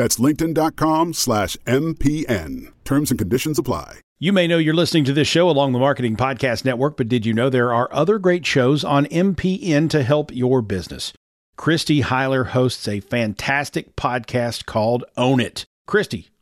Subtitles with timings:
[0.00, 2.72] That's linkedin.com slash MPN.
[2.84, 4.00] Terms and conditions apply.
[4.18, 7.26] You may know you're listening to this show along the Marketing Podcast Network, but did
[7.26, 11.12] you know there are other great shows on MPN to help your business?
[11.58, 15.66] Christy Heiler hosts a fantastic podcast called Own It.
[15.86, 16.29] Christy,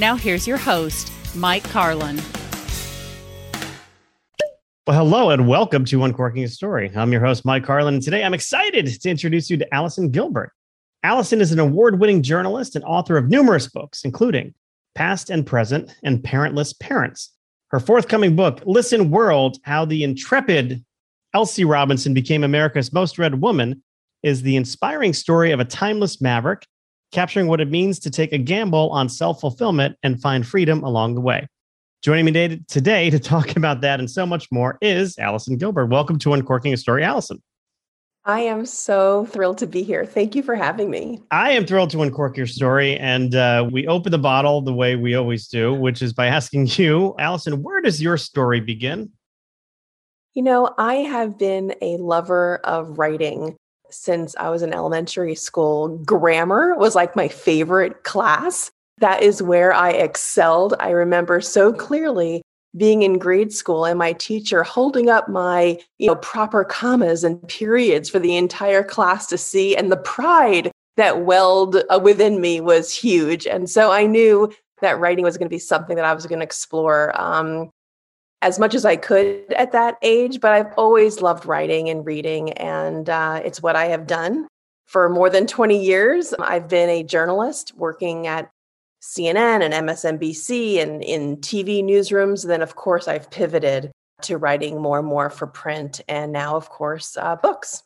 [0.00, 2.18] Now, here's your host, Mike Carlin.
[4.86, 6.90] Well, hello and welcome to Uncorking a Story.
[6.96, 10.52] I'm your host, Mike Carlin, and today I'm excited to introduce you to Allison Gilbert.
[11.02, 14.54] Allison is an award winning journalist and author of numerous books, including
[14.94, 17.34] Past and Present and Parentless Parents.
[17.68, 20.82] Her forthcoming book, Listen World How the Intrepid
[21.34, 23.82] Elsie Robinson Became America's Most Read Woman,
[24.22, 26.66] is the inspiring story of a timeless maverick
[27.12, 31.14] capturing what it means to take a gamble on self fulfillment and find freedom along
[31.14, 31.46] the way.
[32.02, 35.86] Joining me today to talk about that and so much more is Allison Gilbert.
[35.86, 37.42] Welcome to Uncorking a Story, Allison.
[38.24, 40.04] I am so thrilled to be here.
[40.04, 41.22] Thank you for having me.
[41.30, 42.98] I am thrilled to uncork your story.
[42.98, 46.66] And uh, we open the bottle the way we always do, which is by asking
[46.72, 49.10] you, Allison, where does your story begin?
[50.34, 53.56] You know, I have been a lover of writing
[53.90, 55.98] since I was in elementary school.
[55.98, 58.70] Grammar was like my favorite class.
[58.98, 60.74] That is where I excelled.
[60.78, 62.42] I remember so clearly
[62.76, 67.46] being in grade school and my teacher holding up my you know proper commas and
[67.48, 72.60] periods for the entire class to see and the pride that welled uh, within me
[72.60, 76.14] was huge and so i knew that writing was going to be something that i
[76.14, 77.70] was going to explore um,
[78.42, 82.52] as much as I could at that age, but I've always loved writing and reading,
[82.52, 84.48] and uh, it's what I have done
[84.86, 86.34] for more than 20 years.
[86.38, 88.50] I've been a journalist working at
[89.02, 92.46] CNN and MSNBC and in TV newsrooms.
[92.46, 93.90] Then, of course, I've pivoted
[94.22, 97.82] to writing more and more for print, and now, of course, uh, books.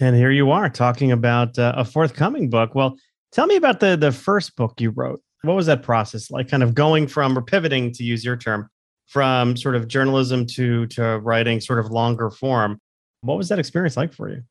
[0.00, 2.74] And here you are talking about uh, a forthcoming book.
[2.74, 2.96] Well,
[3.30, 5.20] tell me about the the first book you wrote.
[5.42, 6.48] What was that process like?
[6.48, 8.68] Kind of going from or pivoting, to use your term,
[9.14, 12.80] from sort of journalism to to writing sort of longer form.
[13.20, 14.42] What was that experience like for you?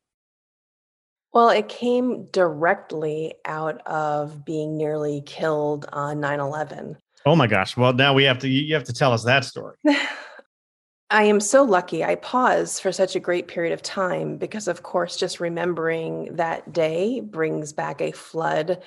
[1.33, 6.95] Well, it came directly out of being nearly killed on 9/11.
[7.25, 7.75] Oh my gosh.
[7.75, 9.75] Well, now we have to you have to tell us that story.
[11.09, 12.05] I am so lucky.
[12.05, 16.71] I paused for such a great period of time because of course just remembering that
[16.71, 18.81] day brings back a flood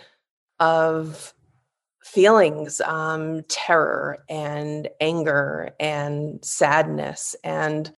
[0.58, 1.34] of
[2.06, 7.92] feelings um, terror and anger and sadness and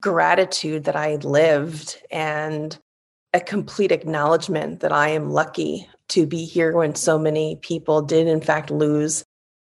[0.00, 2.76] gratitude that I lived and
[3.34, 8.26] a complete acknowledgement that I am lucky to be here when so many people did,
[8.28, 9.24] in fact, lose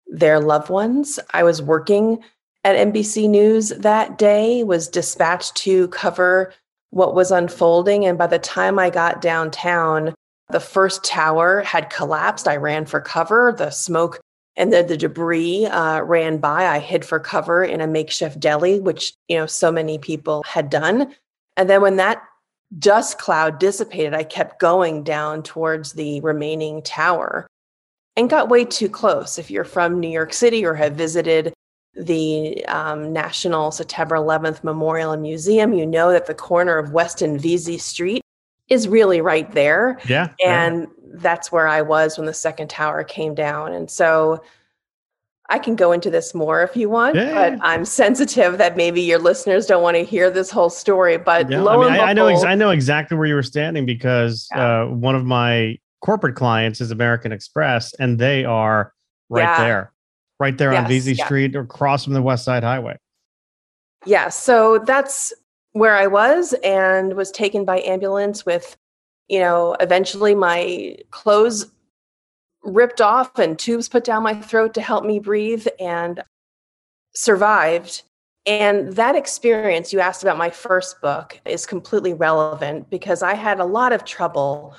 [0.07, 1.19] their loved ones.
[1.33, 2.24] I was working
[2.63, 6.54] at NBC News that day, was dispatched to cover
[6.89, 8.06] what was unfolding.
[8.06, 10.16] And by the time I got downtown,
[10.50, 12.48] the first tower had collapsed.
[12.48, 13.54] I ran for cover.
[13.57, 14.19] The smoke
[14.56, 18.80] and the, the debris uh, ran by, I hid for cover in a makeshift deli,
[18.80, 21.16] which you know so many people had done.
[21.56, 22.24] And then when that
[22.78, 27.48] dust cloud dissipated, I kept going down towards the remaining tower
[28.16, 29.40] and got way too close.
[29.40, 31.54] If you're from New York City or have visited
[31.95, 37.22] the um, National September 11th Memorial and Museum, you know that the corner of West
[37.22, 38.22] and Vesey Street
[38.69, 40.00] is really right there.
[40.07, 40.30] Yeah.
[40.44, 43.74] And that's where I was when the second tower came down.
[43.74, 44.44] And so
[45.50, 47.33] I can go into this more if you want, yeah.
[47.33, 51.18] but I'm sensitive that maybe your listeners don't want to hear this whole story.
[51.18, 51.66] But yeah.
[51.66, 54.83] I, mean, I, I, know ex- I know exactly where you were standing because yeah.
[54.83, 58.94] uh, one of my corporate clients is American Express, and they are
[59.30, 59.92] right there,
[60.39, 60.83] right there yes.
[60.83, 62.98] on Vesey Street, or across from the West Side Highway.
[64.06, 65.33] Yeah, so that's
[65.74, 68.75] where I was, and was taken by ambulance with,
[69.27, 71.71] you know, eventually my clothes
[72.63, 76.24] ripped off and tubes put down my throat to help me breathe and
[77.13, 78.04] survived.
[78.45, 83.60] And that experience you asked about my first book is completely relevant because I had
[83.60, 84.75] a lot of trouble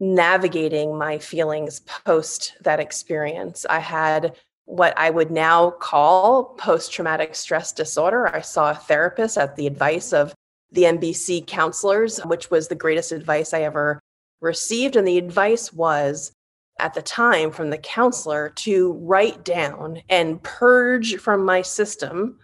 [0.00, 3.66] navigating my feelings post that experience.
[3.68, 4.36] I had
[4.68, 8.28] what I would now call post traumatic stress disorder.
[8.28, 10.34] I saw a therapist at the advice of
[10.70, 13.98] the NBC counselors, which was the greatest advice I ever
[14.42, 14.94] received.
[14.94, 16.32] And the advice was
[16.78, 22.38] at the time from the counselor to write down and purge from my system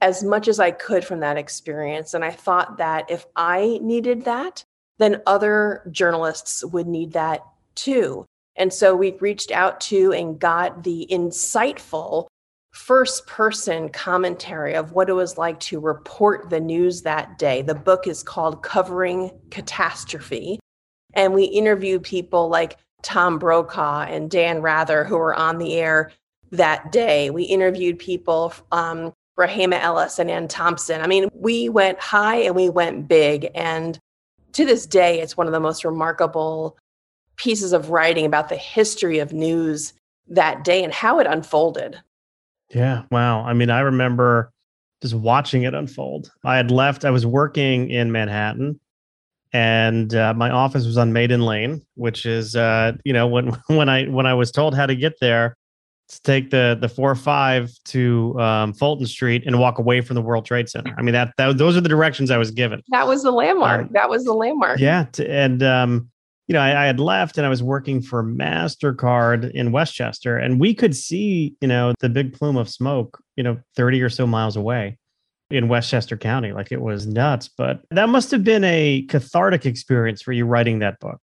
[0.00, 2.12] as much as I could from that experience.
[2.12, 4.64] And I thought that if I needed that,
[4.98, 7.44] then other journalists would need that
[7.76, 8.26] too.
[8.58, 12.26] And so we reached out to and got the insightful
[12.72, 17.62] first person commentary of what it was like to report the news that day.
[17.62, 20.58] The book is called Covering Catastrophe.
[21.14, 26.10] And we interviewed people like Tom Brokaw and Dan Rather, who were on the air
[26.50, 27.30] that day.
[27.30, 31.00] We interviewed people, um, Rehema Ellis and Ann Thompson.
[31.00, 33.48] I mean, we went high and we went big.
[33.54, 33.98] And
[34.52, 36.76] to this day, it's one of the most remarkable
[37.38, 39.94] pieces of writing about the history of news
[40.28, 41.98] that day and how it unfolded.
[42.70, 43.04] Yeah.
[43.10, 43.44] Wow.
[43.44, 44.52] I mean, I remember
[45.00, 46.30] just watching it unfold.
[46.44, 48.78] I had left, I was working in Manhattan
[49.52, 53.88] and uh, my office was on Maiden Lane, which is uh, you know when when
[53.88, 55.56] I when I was told how to get there,
[56.08, 60.14] to take the the four or five to um, Fulton Street and walk away from
[60.14, 60.94] the World Trade Center.
[60.98, 62.82] I mean that, that those are the directions I was given.
[62.90, 63.82] That was the landmark.
[63.82, 64.80] Um, that was the landmark.
[64.80, 66.10] Yeah, to, and um,
[66.48, 70.58] you know I, I had left and I was working for Mastercard in Westchester, and
[70.58, 74.26] we could see you know the big plume of smoke you know thirty or so
[74.26, 74.98] miles away
[75.50, 76.52] in Westchester County.
[76.52, 77.48] Like it was nuts.
[77.48, 81.20] But that must have been a cathartic experience for you writing that book.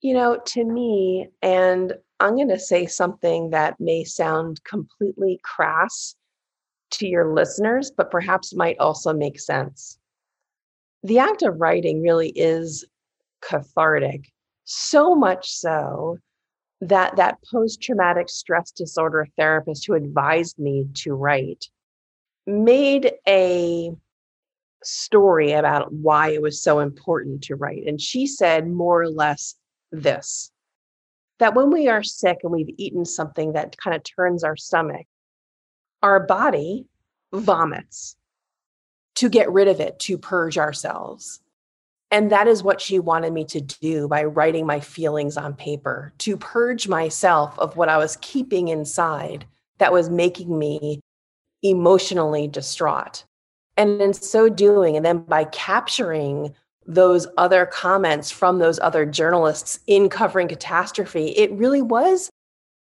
[0.00, 6.14] You know, to me, and I'm going to say something that may sound completely crass
[6.92, 9.98] to your listeners, but perhaps might also make sense.
[11.02, 12.84] The act of writing really is
[13.40, 14.30] cathartic,
[14.64, 16.18] so much so
[16.80, 21.68] that that post traumatic stress disorder therapist who advised me to write
[22.46, 23.90] made a
[24.82, 27.84] story about why it was so important to write.
[27.86, 29.54] And she said more or less
[29.90, 30.50] this
[31.38, 35.06] that when we are sick and we've eaten something that kind of turns our stomach,
[36.02, 36.86] our body
[37.32, 38.16] vomits
[39.16, 41.40] to get rid of it, to purge ourselves.
[42.10, 46.12] And that is what she wanted me to do by writing my feelings on paper,
[46.18, 49.44] to purge myself of what I was keeping inside
[49.78, 51.00] that was making me
[51.62, 53.24] emotionally distraught.
[53.76, 56.54] And in so doing, and then by capturing
[56.86, 62.30] those other comments from those other journalists in covering catastrophe, it really was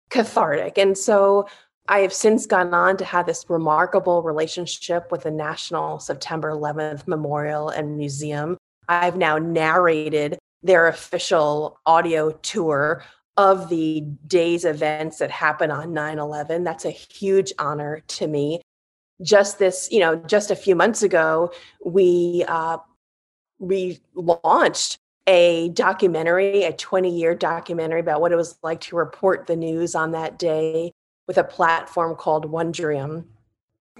[0.09, 0.77] cathartic.
[0.77, 1.47] And so
[1.87, 7.07] I have since gone on to have this remarkable relationship with the National September 11th
[7.07, 8.57] Memorial and Museum.
[8.87, 13.03] I've now narrated their official audio tour
[13.37, 16.63] of the day's events that happened on 9 11.
[16.63, 18.61] That's a huge honor to me
[19.21, 21.51] just this, you know, just a few months ago,
[21.83, 22.77] we uh,
[23.59, 29.47] we launched a documentary, a 20 year documentary about what it was like to report
[29.47, 30.91] the news on that day
[31.27, 33.25] with a platform called Wondrium.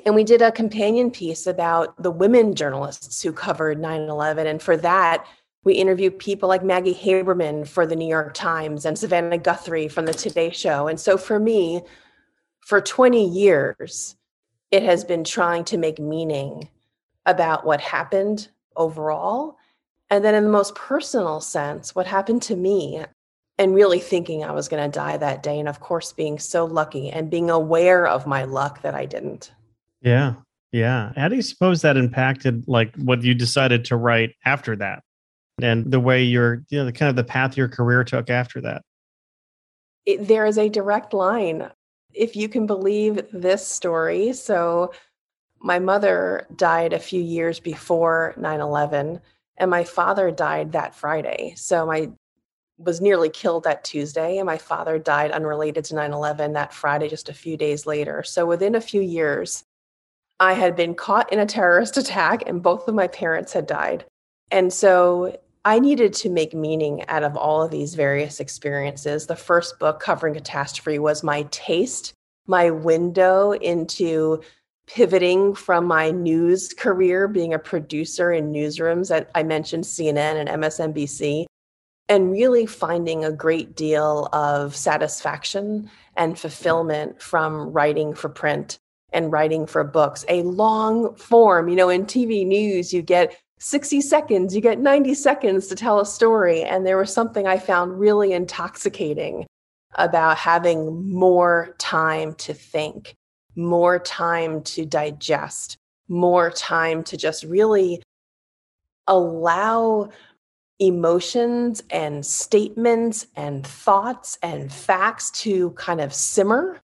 [0.04, 4.48] And we did a companion piece about the women journalists who covered 9 11.
[4.48, 5.26] And for that,
[5.64, 10.06] we interviewed people like Maggie Haberman for the New York Times and Savannah Guthrie from
[10.06, 10.88] the Today Show.
[10.88, 11.82] And so for me,
[12.60, 14.16] for 20 years,
[14.70, 16.70] it has been trying to make meaning
[17.26, 19.58] about what happened overall.
[20.12, 23.04] And then, in the most personal sense, what happened to me.
[23.58, 25.60] and really thinking I was going to die that day.
[25.60, 29.52] And of course, being so lucky and being aware of my luck that I didn't.
[30.06, 30.36] Yeah.
[30.72, 31.12] Yeah.
[31.18, 35.02] How do you suppose that impacted like what you decided to write after that
[35.62, 38.62] and the way your, you know, the kind of the path your career took after
[38.62, 38.84] that?
[40.06, 41.72] It, there is a direct line,
[42.14, 44.34] if you can believe this story.
[44.34, 44.94] So,
[45.62, 49.20] my mother died a few years before 9 11,
[49.58, 51.54] and my father died that Friday.
[51.56, 52.12] So, my
[52.78, 57.08] was nearly killed that Tuesday, and my father died unrelated to 9 11 that Friday,
[57.08, 58.22] just a few days later.
[58.22, 59.64] So within a few years,
[60.40, 64.06] I had been caught in a terrorist attack, and both of my parents had died.
[64.52, 69.26] And so I needed to make meaning out of all of these various experiences.
[69.26, 72.14] The first book covering catastrophe was my taste,
[72.46, 74.42] my window into
[74.88, 79.26] pivoting from my news career, being a producer in newsrooms.
[79.34, 81.46] I mentioned CNN and MSNBC
[82.08, 88.78] and really finding a great deal of satisfaction and fulfillment from writing for print
[89.16, 90.24] and writing for books.
[90.30, 95.16] A long form, you know, in TV news, you get 60 seconds, you get 90
[95.16, 96.62] seconds to tell a story.
[96.62, 99.48] And there was something I found really intoxicating
[99.96, 103.16] about having more time to think,
[103.56, 105.78] more time to digest,
[106.10, 108.04] more time to just really
[109.08, 110.10] allow
[110.80, 116.82] emotions and statements and thoughts and facts to kind of simmer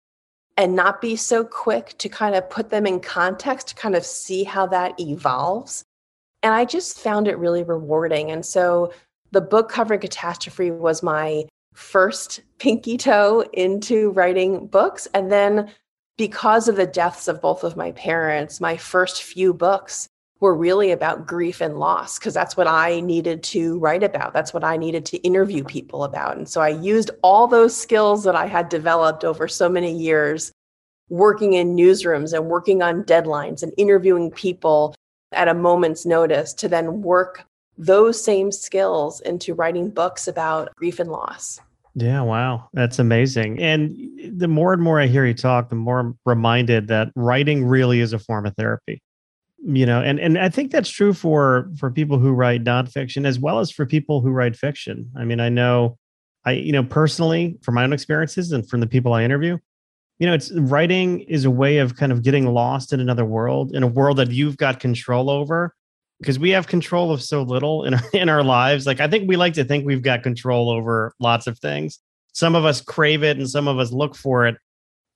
[0.58, 4.06] and not be so quick to kind of put them in context to kind of
[4.06, 5.84] see how that evolves.
[6.44, 8.32] And I just found it really rewarding.
[8.32, 8.94] And so
[9.32, 15.08] the book covering catastrophe was my first pinky toe into writing books.
[15.14, 15.72] And then
[16.18, 20.08] because of the deaths of both of my parents, my first few books
[20.42, 24.34] were really about grief and loss because that's what I needed to write about.
[24.34, 26.36] That's what I needed to interview people about.
[26.36, 30.52] And so I used all those skills that I had developed over so many years
[31.10, 34.96] working in newsrooms and working on deadlines and interviewing people
[35.32, 37.46] at a moment's notice to then work
[37.78, 41.60] those same skills into writing books about grief and loss.
[41.94, 42.68] Yeah, wow.
[42.74, 43.60] That's amazing.
[43.60, 43.96] And
[44.40, 48.00] the more and more I hear you talk, the more I'm reminded that writing really
[48.00, 49.02] is a form of therapy
[49.64, 53.40] you know and and i think that's true for for people who write nonfiction as
[53.40, 55.10] well as for people who write fiction.
[55.18, 55.98] I mean i know
[56.46, 59.58] i you know personally from my own experiences and from the people i interview
[60.20, 63.76] you know it's writing is a way of kind of getting lost in another world
[63.76, 65.76] in a world that you've got control over
[66.22, 68.86] because we have control of so little in our, in our lives.
[68.88, 72.00] Like i think we like to think we've got control over lots of things.
[72.34, 74.56] Some of us crave it and some of us look for it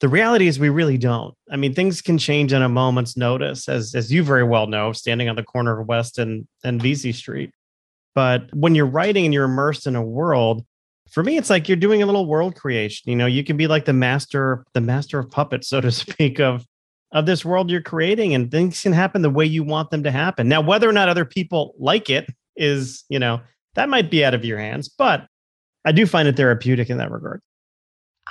[0.01, 1.33] the reality is we really don't.
[1.49, 4.91] I mean, things can change in a moment's notice, as as you very well know,
[4.91, 7.51] standing on the corner of West and, and Vesey Street.
[8.13, 10.65] But when you're writing and you're immersed in a world,
[11.11, 13.09] for me, it's like you're doing a little world creation.
[13.09, 16.39] You know, you can be like the master, the master of puppets, so to speak,
[16.39, 16.65] of
[17.11, 20.11] of this world you're creating, and things can happen the way you want them to
[20.11, 20.49] happen.
[20.49, 23.39] Now, whether or not other people like it is, you know,
[23.75, 25.27] that might be out of your hands, but
[25.85, 27.41] I do find it therapeutic in that regard.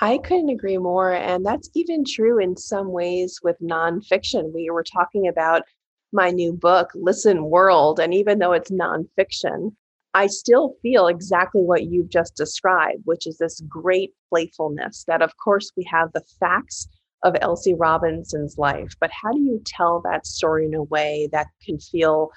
[0.01, 1.13] I couldn't agree more.
[1.13, 4.53] And that's even true in some ways with nonfiction.
[4.53, 5.63] We were talking about
[6.11, 7.99] my new book, Listen World.
[7.99, 9.71] And even though it's nonfiction,
[10.13, 15.35] I still feel exactly what you've just described, which is this great playfulness that, of
[15.37, 16.87] course, we have the facts
[17.23, 21.47] of Elsie Robinson's life, but how do you tell that story in a way that
[21.65, 22.29] can feel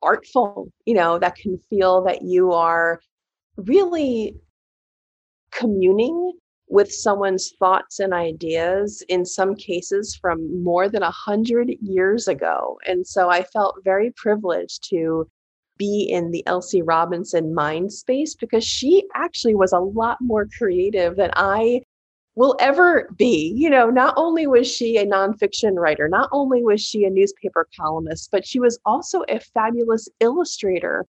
[0.00, 3.00] artful, you know, that can feel that you are
[3.56, 4.36] really
[5.50, 6.32] communing
[6.68, 12.78] with someone's thoughts and ideas, in some cases from more than a hundred years ago.
[12.86, 15.28] And so I felt very privileged to
[15.78, 21.16] be in the Elsie Robinson mind space because she actually was a lot more creative
[21.16, 21.82] than I
[22.34, 23.52] will ever be.
[23.56, 27.68] You know, not only was she a nonfiction writer, not only was she a newspaper
[27.76, 31.06] columnist, but she was also a fabulous illustrator.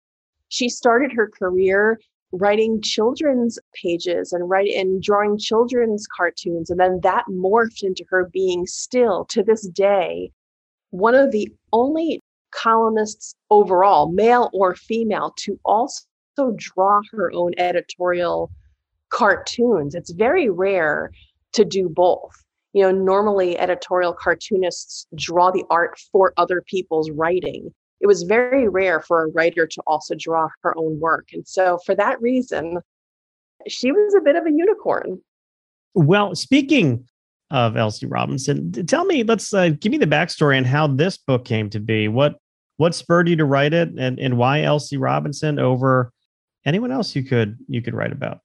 [0.50, 2.00] She started her career
[2.32, 8.30] writing children's pages and writing and drawing children's cartoons and then that morphed into her
[8.34, 10.32] being still to this day
[10.90, 16.06] one of the only columnists overall male or female to also
[16.56, 18.52] draw her own editorial
[19.10, 19.96] cartoons.
[19.96, 21.12] It's very rare
[21.54, 22.44] to do both.
[22.74, 28.68] You know normally editorial cartoonists draw the art for other people's writing it was very
[28.68, 31.30] rare for a writer to also draw her own work.
[31.34, 32.80] And so, for that reason,
[33.68, 35.22] she was a bit of a unicorn.
[35.94, 37.06] Well, speaking
[37.50, 41.46] of Elsie Robinson, tell me, let's uh, give me the backstory on how this book
[41.46, 42.08] came to be.
[42.08, 42.36] What
[42.78, 46.12] what spurred you to write it, and and why Elsie Robinson over
[46.66, 48.42] anyone else you could you could write about?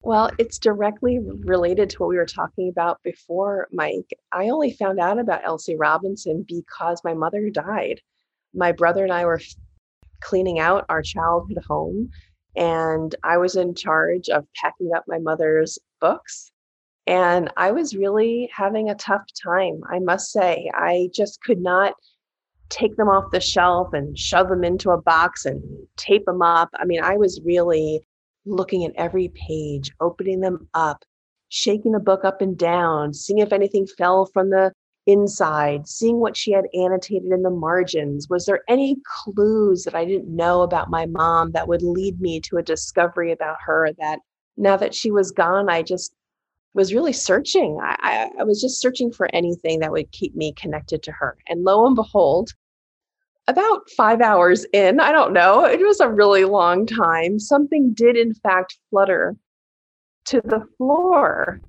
[0.00, 4.16] Well, it's directly related to what we were talking about before, Mike.
[4.32, 8.00] I only found out about Elsie Robinson because my mother died.
[8.54, 9.40] My brother and I were
[10.20, 12.10] cleaning out our childhood home,
[12.56, 16.50] and I was in charge of packing up my mother's books.
[17.06, 20.70] And I was really having a tough time, I must say.
[20.74, 21.94] I just could not
[22.68, 25.62] take them off the shelf and shove them into a box and
[25.96, 26.68] tape them up.
[26.74, 28.02] I mean, I was really
[28.44, 31.02] looking at every page, opening them up,
[31.48, 34.72] shaking the book up and down, seeing if anything fell from the
[35.08, 38.28] inside, seeing what she had annotated in the margins.
[38.28, 42.40] Was there any clues that I didn't know about my mom that would lead me
[42.40, 44.18] to a discovery about her that
[44.58, 46.12] now that she was gone, I just
[46.74, 47.78] was really searching.
[47.82, 51.38] I, I, I was just searching for anything that would keep me connected to her.
[51.48, 52.50] And lo and behold,
[53.46, 58.14] about five hours in, I don't know, it was a really long time, something did
[58.14, 59.36] in fact flutter
[60.26, 61.62] to the floor.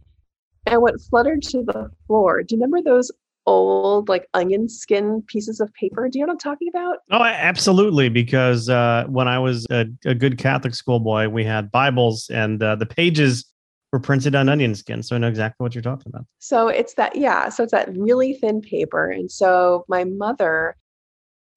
[0.66, 3.10] And what fluttered to the floor, do you remember those
[3.50, 6.08] old like onion skin pieces of paper?
[6.08, 6.98] Do you know what I'm talking about?
[7.12, 8.10] Oh, absolutely.
[8.10, 12.76] Because uh, when I was a, a, good Catholic schoolboy, we had Bibles and uh,
[12.76, 13.46] the pages
[13.92, 15.02] were printed on onion skin.
[15.02, 16.26] So I know exactly what you're talking about.
[16.40, 17.50] So it's that, yeah.
[17.50, 19.10] So it's that really thin paper.
[19.10, 20.76] And so my mother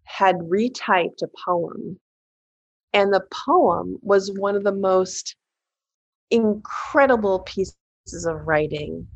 [0.04, 1.98] had retyped a poem.
[2.94, 5.34] And the poem was one of the most
[6.30, 7.74] incredible pieces
[8.26, 9.06] of writing.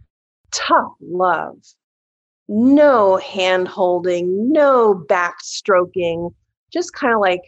[0.53, 1.59] Tough love,
[2.49, 6.33] no hand holding, no backstroking,
[6.73, 7.43] just kind of like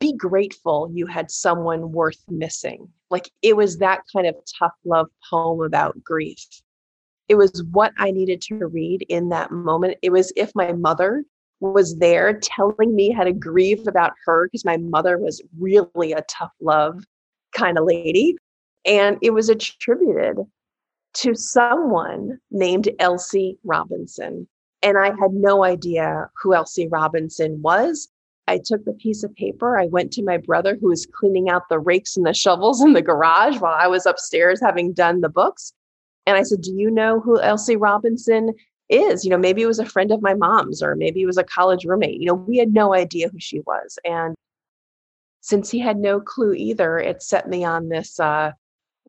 [0.00, 2.88] be grateful you had someone worth missing.
[3.10, 6.44] Like it was that kind of tough love poem about grief.
[7.28, 9.98] It was what I needed to read in that moment.
[10.02, 11.24] It was if my mother
[11.60, 16.24] was there telling me how to grieve about her because my mother was really a
[16.28, 17.04] tough love
[17.54, 18.36] kind of lady.
[18.84, 20.38] And it was attributed
[21.14, 24.48] to someone named Elsie Robinson.
[24.82, 28.08] And I had no idea who Elsie Robinson was.
[28.48, 29.78] I took the piece of paper.
[29.78, 32.92] I went to my brother who was cleaning out the rakes and the shovels in
[32.92, 35.72] the garage while I was upstairs having done the books.
[36.26, 38.52] And I said, Do you know who Elsie Robinson
[38.92, 39.24] is.
[39.24, 41.44] You know, maybe it was a friend of my mom's or maybe it was a
[41.44, 42.20] college roommate.
[42.20, 43.98] You know, we had no idea who she was.
[44.04, 44.34] And
[45.40, 48.52] since he had no clue either, it set me on this uh,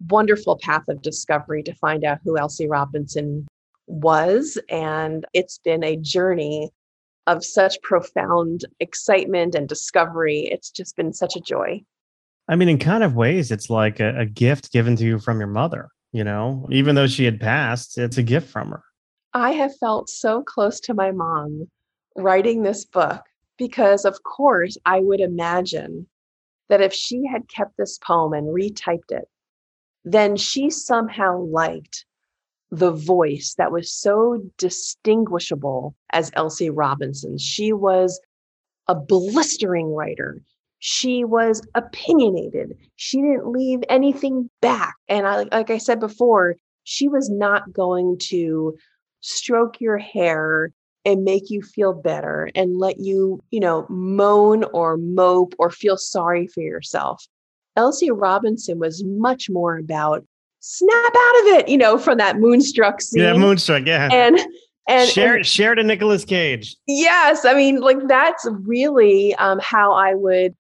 [0.10, 3.48] wonderful path of discovery to find out who Elsie Robinson
[3.88, 4.58] was.
[4.70, 6.70] And it's been a journey
[7.28, 10.42] of such profound excitement and discovery.
[10.52, 11.82] It's just been such a joy.
[12.48, 15.40] I mean, in kind of ways, it's like a, a gift given to you from
[15.40, 15.90] your mother.
[16.12, 18.84] You know, even though she had passed, it's a gift from her.
[19.34, 21.68] I have felt so close to my mom
[22.16, 23.24] writing this book
[23.58, 26.08] because, of course, I would imagine
[26.70, 29.28] that if she had kept this poem and retyped it,
[30.04, 32.06] then she somehow liked
[32.72, 37.38] the voice that was so distinguishable as Elsie Robinson.
[37.38, 38.20] She was
[38.88, 40.42] a blistering writer.
[40.80, 42.78] She was opinionated.
[42.96, 44.96] She didn't leave anything back.
[45.08, 48.76] And I, like I said before, she was not going to
[49.22, 50.74] stroke your hair
[51.06, 55.98] and make you feel better and let you, you know, moan or mope or feel
[55.98, 57.26] sorry for yourself.
[57.76, 60.26] Elsie Robinson was much more about
[60.60, 63.24] snap out of it, you know, from that moonstruck scene.
[63.24, 64.10] Yeah, moonstruck, yeah.
[64.12, 64.40] And
[64.88, 66.76] and Cher and, Cher to Nicolas Cage.
[66.88, 70.56] Yes, I mean, like that's really um, how I would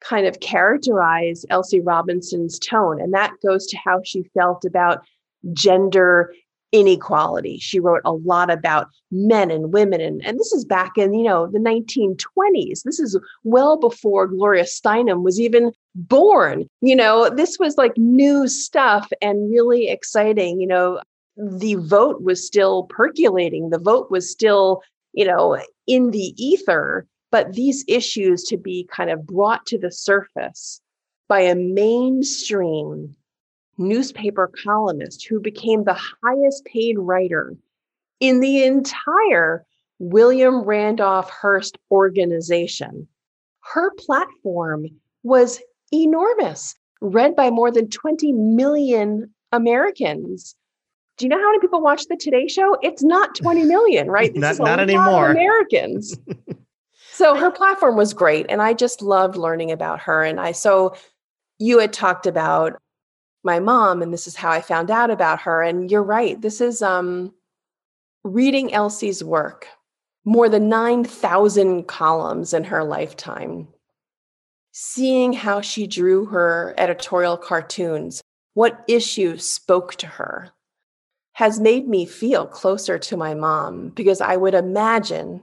[0.00, 5.04] kind of characterize Elsie Robinson's tone, and that goes to how she felt about
[5.52, 6.32] gender
[6.74, 7.56] inequality.
[7.58, 10.00] She wrote a lot about men and women.
[10.00, 12.82] And, and this is back in, you know, the 1920s.
[12.82, 16.66] This is well before Gloria Steinem was even born.
[16.80, 20.60] You know, this was like new stuff and really exciting.
[20.60, 21.00] You know,
[21.36, 24.82] the vote was still percolating, the vote was still,
[25.12, 25.56] you know,
[25.86, 27.06] in the ether.
[27.30, 30.80] But these issues to be kind of brought to the surface
[31.28, 33.14] by a mainstream
[33.78, 37.54] newspaper columnist who became the highest paid writer
[38.20, 39.64] in the entire
[39.98, 43.06] William Randolph Hearst organization.
[43.60, 44.86] Her platform
[45.22, 45.60] was
[45.92, 50.54] enormous, read by more than 20 million Americans.
[51.16, 52.76] Do you know how many people watch the Today Show?
[52.82, 54.34] It's not 20 million, right?
[54.34, 55.30] Not, not anymore.
[55.30, 56.18] Americans.
[57.12, 58.46] so her platform was great.
[58.48, 60.22] And I just loved learning about her.
[60.22, 60.94] And I, so
[61.58, 62.80] you had talked about
[63.44, 65.62] my mom and this is how I found out about her.
[65.62, 66.40] And you're right.
[66.40, 67.32] This is um,
[68.24, 69.68] reading Elsie's work,
[70.24, 73.68] more than 9,000 columns in her lifetime,
[74.72, 78.22] seeing how she drew her editorial cartoons,
[78.54, 80.50] what issue spoke to her
[81.34, 85.42] has made me feel closer to my mom because I would imagine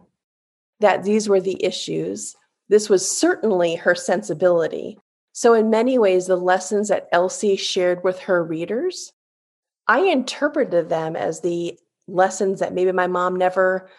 [0.79, 2.35] that these were the issues.
[2.69, 4.97] This was certainly her sensibility.
[5.33, 9.13] So, in many ways, the lessons that Elsie shared with her readers,
[9.87, 13.89] I interpreted them as the lessons that maybe my mom never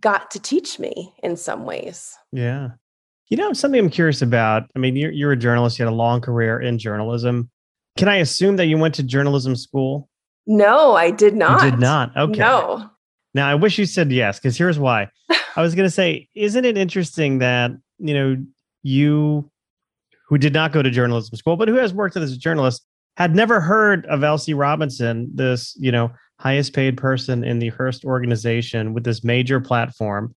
[0.00, 2.16] got to teach me in some ways.
[2.32, 2.70] Yeah.
[3.28, 4.64] You know, something I'm curious about.
[4.74, 7.50] I mean, you're, you're a journalist, you had a long career in journalism.
[7.96, 10.08] Can I assume that you went to journalism school?
[10.46, 11.62] No, I did not.
[11.62, 12.16] You did not.
[12.16, 12.38] Okay.
[12.38, 12.88] No.
[13.34, 15.08] Now, I wish you said yes, because here's why.
[15.56, 18.36] I was going to say, isn't it interesting that, you know,
[18.82, 19.50] you
[20.28, 22.84] who did not go to journalism school, but who has worked as a journalist,
[23.16, 28.04] had never heard of Elsie Robinson, this, you know, highest paid person in the Hearst
[28.04, 30.34] organization with this major platform,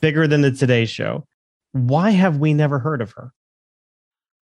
[0.00, 1.26] bigger than the Today Show.
[1.72, 3.32] Why have we never heard of her?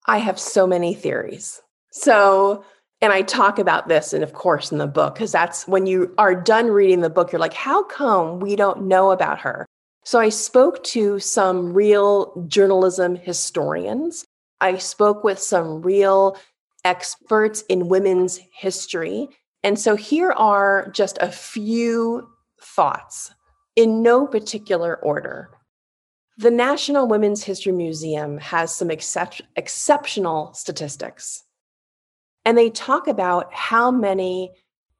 [0.06, 1.62] I have so many theories.
[1.92, 2.64] So,
[3.02, 6.14] and I talk about this, and of course, in the book, because that's when you
[6.18, 9.66] are done reading the book, you're like, how come we don't know about her?
[10.04, 14.26] So, I spoke to some real journalism historians.
[14.62, 16.38] I spoke with some real
[16.84, 19.30] experts in women's history.
[19.64, 22.30] And so, here are just a few
[22.62, 23.34] thoughts
[23.76, 25.50] in no particular order.
[26.38, 31.44] The National Women's History Museum has some excep- exceptional statistics.
[32.44, 34.52] And they talk about how many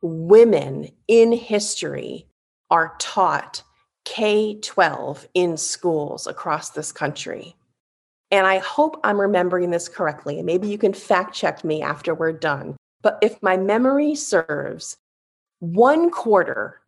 [0.02, 2.28] women in history
[2.72, 3.64] are taught
[4.06, 7.56] K 12 in schools across this country.
[8.36, 10.40] And I hope I'm remembering this correctly.
[10.40, 12.76] And maybe you can fact check me after we're done.
[13.02, 14.98] But if my memory serves,
[15.60, 16.82] one quarter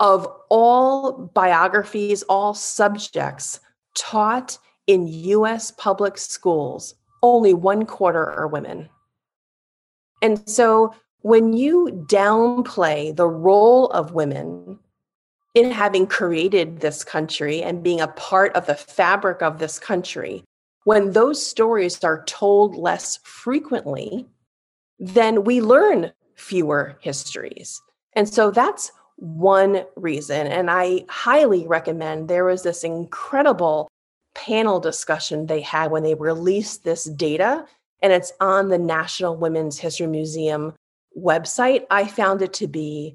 [0.00, 3.60] of all biographies, all subjects
[3.94, 4.56] taught
[4.86, 8.88] in US public schools, only one quarter are women.
[10.22, 14.78] And so when you downplay the role of women
[15.54, 20.42] in having created this country and being a part of the fabric of this country,
[20.84, 24.26] when those stories are told less frequently,
[24.98, 27.80] then we learn fewer histories.
[28.14, 30.46] And so that's one reason.
[30.46, 33.88] And I highly recommend there was this incredible
[34.34, 37.66] panel discussion they had when they released this data
[38.02, 40.74] and it's on the National Women's History Museum
[41.16, 41.86] website.
[41.90, 43.14] I found it to be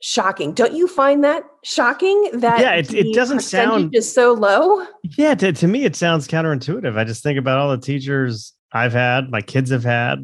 [0.00, 0.52] shocking.
[0.52, 2.30] Don't you find that shocking?
[2.34, 4.86] That yeah, it, it doesn't sound is so low.
[5.16, 6.96] Yeah, to, to me it sounds counterintuitive.
[6.96, 10.18] I just think about all the teachers I've had, my kids have had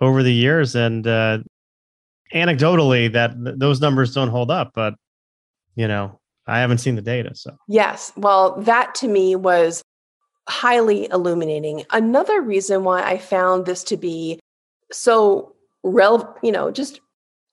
[0.00, 1.38] over the years, and uh,
[2.34, 4.72] anecdotally, that those numbers don't hold up.
[4.74, 4.94] But
[5.76, 8.12] you know, I haven't seen the data, so yes.
[8.16, 9.82] Well, that to me was
[10.48, 11.84] highly illuminating.
[11.90, 14.40] Another reason why I found this to be
[14.92, 17.00] so rel, you know, just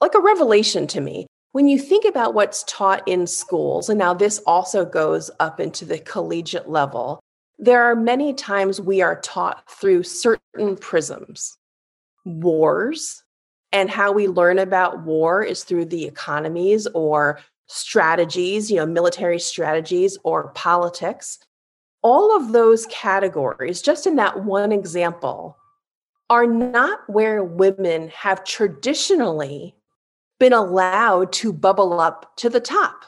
[0.02, 1.28] like a revelation to me.
[1.52, 5.86] When you think about what's taught in schools, and now this also goes up into
[5.86, 7.20] the collegiate level,
[7.60, 11.58] there are many times we are taught through certain prisms.
[12.24, 13.24] Wars,
[13.72, 19.40] and how we learn about war is through the economies or strategies, you know, military
[19.40, 21.40] strategies or politics
[22.02, 25.58] all of those categories, just in that one example,
[26.30, 29.76] are not where women have traditionally
[30.42, 33.06] been allowed to bubble up to the top.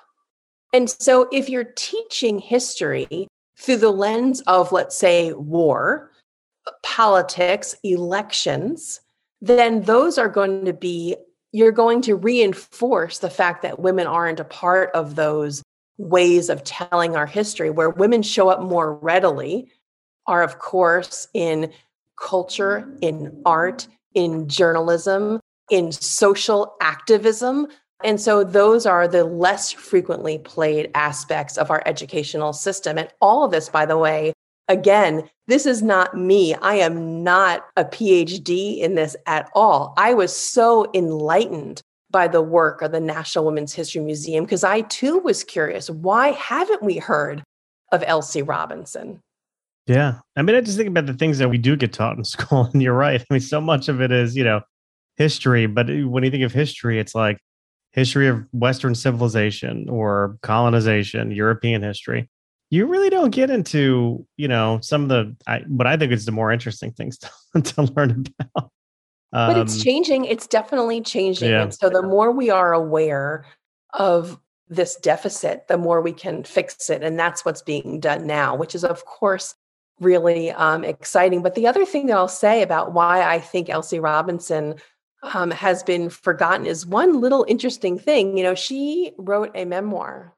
[0.72, 6.12] And so, if you're teaching history through the lens of, let's say, war,
[6.84, 9.02] politics, elections,
[9.41, 11.15] then those are going to be,
[11.52, 15.63] you're going to reinforce the fact that women aren't a part of those
[15.98, 19.72] ways of telling our history where women show up more readily
[20.28, 21.72] are of course in
[22.15, 27.67] culture in art in journalism in social activism
[28.04, 33.45] and so those are the less frequently played aspects of our educational system and all
[33.45, 34.34] of this by the way
[34.67, 40.13] again this is not me i am not a phd in this at all i
[40.13, 41.82] was so enlightened
[42.13, 46.30] by the work of the National Women's History Museum because I too was curious why
[46.30, 47.43] haven't we heard
[47.91, 49.19] of Elsie Robinson?
[49.88, 50.19] Yeah.
[50.38, 52.69] I mean, I just think about the things that we do get taught in school,
[52.71, 53.19] and you're right.
[53.19, 54.62] I mean, so much of it is, you know,
[55.17, 57.39] history, but when you think of history, it's like
[57.91, 62.30] history of Western civilization or colonization, European history.
[62.69, 66.26] You really don't get into, you know, some of the, I, what I think is
[66.26, 67.17] the more interesting things
[67.54, 68.71] to, to learn about
[69.34, 70.26] but it's um, changing.
[70.26, 71.49] It's definitely changing.
[71.49, 71.63] Yeah.
[71.63, 73.45] And so the more we are aware
[73.93, 77.02] of this deficit, the more we can fix it.
[77.02, 79.56] And that's what's being done now, which is, of course,
[79.99, 81.41] really um, exciting.
[81.41, 84.76] But the other thing that I'll say about why I think Elsie Robinson
[85.23, 88.38] um, has been forgotten is one little interesting thing.
[88.38, 90.36] You know, she wrote a memoir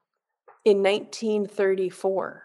[0.64, 2.44] in 1934,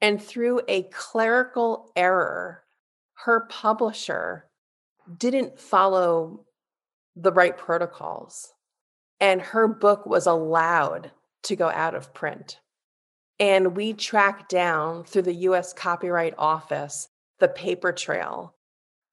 [0.00, 2.64] and through a clerical error,
[3.14, 4.48] her publisher
[5.18, 6.44] didn't follow
[7.16, 8.52] the right protocols,
[9.20, 11.10] and her book was allowed
[11.44, 12.58] to go out of print.
[13.38, 17.08] And we tracked down through the US Copyright Office
[17.40, 18.54] the paper trail.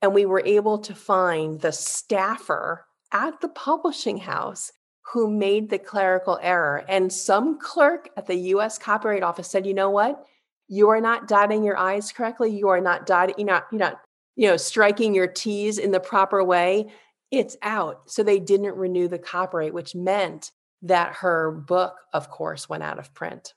[0.01, 4.71] And we were able to find the staffer at the publishing house
[5.11, 6.85] who made the clerical error.
[6.87, 10.23] And some clerk at the US Copyright Office said, you know what?
[10.67, 12.55] You are not dotting your I's correctly.
[12.55, 13.99] You are not dotting, you're not, you're not,
[14.35, 16.91] you know, striking your T's in the proper way.
[17.31, 18.09] It's out.
[18.09, 20.51] So they didn't renew the copyright, which meant
[20.83, 23.53] that her book, of course, went out of print.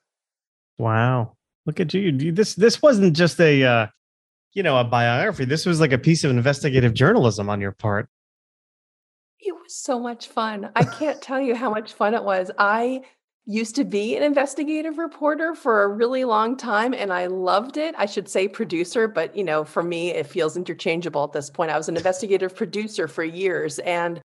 [0.79, 1.37] Wow.
[1.67, 2.33] Look at you.
[2.33, 3.87] This this wasn't just a uh,
[4.53, 5.45] you know, a biography.
[5.45, 8.09] This was like a piece of investigative journalism on your part.
[9.41, 10.71] It was so much fun.
[10.77, 12.51] I can't tell you how much fun it was.
[12.59, 13.03] I
[13.45, 17.93] used to be an investigative reporter for a really long time and I loved it.
[17.99, 21.73] I should say producer, but you know, for me it feels interchangeable at this point.
[21.73, 24.21] I was an investigative producer for years and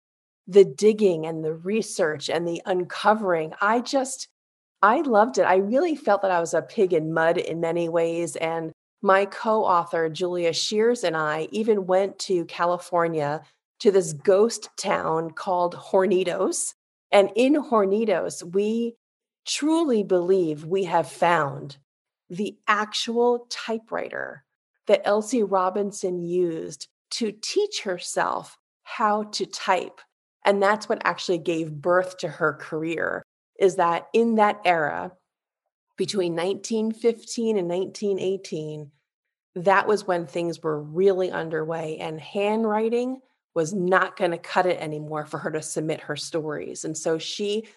[0.46, 4.28] the digging and the research and the uncovering, I just
[4.82, 5.44] I loved it.
[5.44, 8.36] I really felt that I was a pig in mud in many ways.
[8.36, 8.70] And
[9.04, 13.42] my co author, Julia Scheeres, and I even went to California
[13.80, 16.72] to this ghost town called Hornitos.
[17.12, 18.96] And in Hornitos, we
[19.46, 21.76] truly believe we have found
[22.30, 24.42] the actual typewriter
[24.86, 30.00] that Elsie Robinson used to teach herself how to type.
[30.46, 33.22] And that's what actually gave birth to her career
[33.58, 35.12] is that in that era,
[35.96, 38.90] between 1915 and 1918,
[39.56, 43.20] that was when things were really underway, and handwriting
[43.54, 46.84] was not going to cut it anymore for her to submit her stories.
[46.84, 47.68] And so she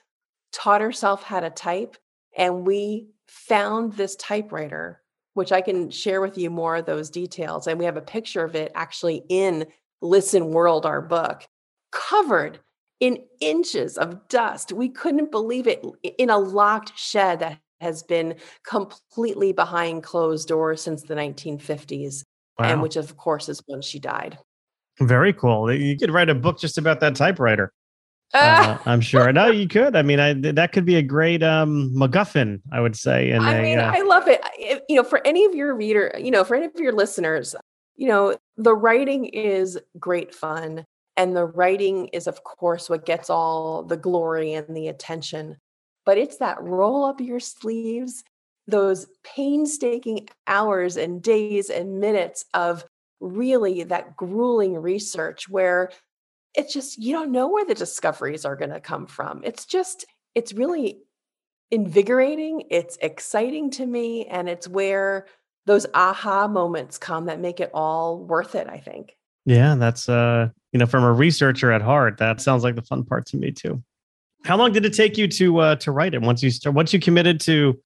[0.51, 1.97] taught herself how to type,
[2.36, 5.01] and we found this typewriter,
[5.36, 7.67] which I can share with you more of those details.
[7.67, 9.67] And we have a picture of it actually in
[10.01, 11.47] Listen World, our book,
[11.91, 12.60] covered
[12.99, 14.71] in inches of dust.
[14.71, 15.86] We couldn't believe it
[16.17, 22.24] in a locked shed that has been completely behind closed doors since the 1950s,
[22.60, 22.66] wow.
[22.66, 24.38] and which, of course, is when she died.
[25.00, 25.72] Very cool.
[25.72, 27.72] You could write a book just about that typewriter.
[28.34, 29.32] Uh, I'm sure.
[29.32, 29.96] No, you could.
[29.96, 33.32] I mean, I, that could be a great um, MacGuffin, I would say.
[33.32, 34.42] And I mean, uh, I love it.
[34.58, 37.56] If, you know, for any of your reader, you know, for any of your listeners,
[37.96, 40.86] you know, the writing is great fun.
[41.16, 45.58] And the writing is, of course, what gets all the glory and the attention.
[46.08, 48.24] But it's that roll up your sleeves,
[48.65, 52.86] those painstaking hours and days and minutes of
[53.20, 55.91] really that grueling research where
[56.56, 59.41] it's just, you don't know where the discoveries are going to come from.
[59.43, 61.00] It's just, it's really
[61.72, 62.63] invigorating.
[62.70, 64.28] It's exciting to me.
[64.28, 65.26] And it's where
[65.65, 69.17] those aha moments come that make it all worth it, I think.
[69.46, 73.04] Yeah, that's uh, you know, from a researcher at heart, that sounds like the fun
[73.04, 73.84] part to me too.
[74.48, 76.22] How long did it take you to uh to write it?
[76.22, 77.78] Once you start once you committed to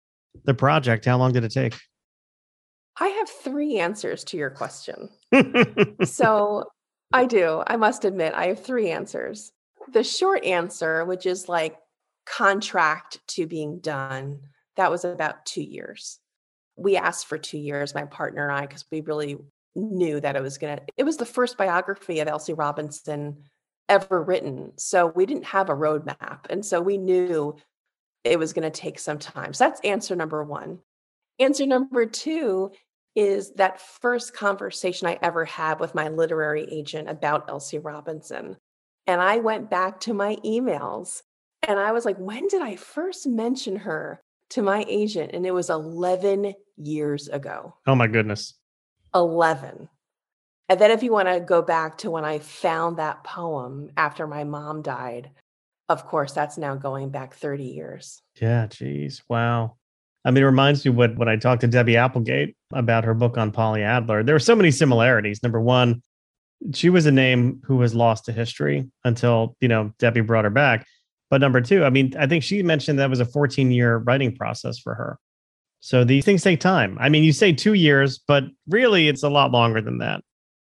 [0.46, 1.76] the project, how long did it take?
[3.00, 5.10] I have three answers to your question.
[6.04, 6.66] so
[7.12, 7.64] I do.
[7.66, 9.52] I must admit, I have three answers.
[9.92, 11.78] The short answer, which is like
[12.28, 14.42] contract to being done,
[14.76, 16.20] that was about two years.
[16.76, 19.38] We asked for two years, my partner and I, because we really
[19.76, 23.38] knew that it was going to it was the first biography of Elsie Robinson
[23.92, 24.72] ever written.
[24.78, 26.46] So we didn't have a roadmap.
[26.50, 27.58] And so we knew
[28.24, 29.54] it was going to take some time.
[29.54, 30.80] So that's answer number 1.
[31.40, 32.72] Answer number 2
[33.16, 38.56] is that first conversation I ever had with my literary agent about Elsie Robinson.
[39.08, 41.22] And I went back to my emails
[41.68, 45.32] and I was like, when did I first mention her to my agent?
[45.34, 47.76] And it was 11 years ago.
[47.86, 48.54] Oh my goodness.
[49.14, 49.90] 11.
[50.72, 54.26] And then if you want to go back to when I found that poem after
[54.26, 55.30] my mom died,
[55.90, 58.22] of course, that's now going back 30 years.
[58.42, 59.22] Yeah, geez.
[59.28, 59.76] Wow.
[60.24, 63.38] I mean, it reminds me what when I talked to Debbie Applegate about her book
[63.38, 64.24] on Polly Adler.
[64.24, 65.44] There were so many similarities.
[65.44, 66.02] Number one,
[66.74, 70.50] she was a name who was lost to history until, you know, Debbie brought her
[70.50, 70.88] back.
[71.30, 74.34] But number two, I mean, I think she mentioned that was a 14 year writing
[74.34, 75.20] process for her.
[75.82, 76.98] So these things take time.
[77.02, 80.22] I mean, you say two years, but really it's a lot longer than that.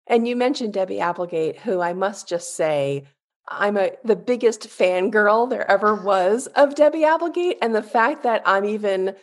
[0.07, 3.05] And you mentioned Debbie Applegate, who I must just say,
[3.47, 7.57] I'm a the biggest fangirl there ever was of Debbie Applegate.
[7.61, 9.15] And the fact that I'm even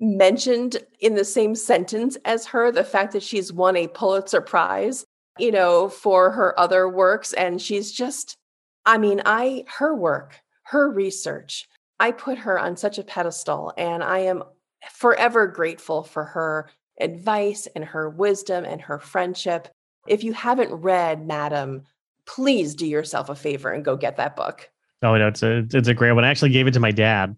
[0.00, 5.06] mentioned in the same sentence as her the fact that she's won a Pulitzer Prize,
[5.38, 7.32] you know, for her other works.
[7.32, 8.36] And she's just,
[8.84, 11.68] I mean, I, her work, her research,
[11.98, 14.42] I put her on such a pedestal and I am
[14.90, 16.70] forever grateful for her
[17.00, 19.68] advice and her wisdom and her friendship.
[20.06, 21.82] If you haven't read Madam,
[22.26, 24.70] please do yourself a favor and go get that book.
[25.02, 26.24] Oh no, it's a it's a great one.
[26.24, 27.36] I actually gave it to my dad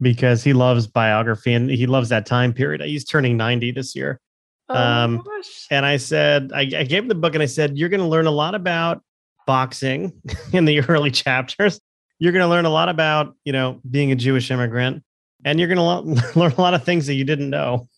[0.00, 2.80] because he loves biography and he loves that time period.
[2.82, 4.20] He's turning 90 this year.
[4.68, 5.24] Oh Um.
[5.70, 8.06] And I said, I, I gave him the book and I said, You're going to
[8.06, 9.02] learn a lot about
[9.46, 10.12] boxing
[10.52, 11.80] in the early chapters.
[12.18, 15.02] You're going to learn a lot about, you know, being a Jewish immigrant.
[15.44, 17.88] And you're going to lo- learn a lot of things that you didn't know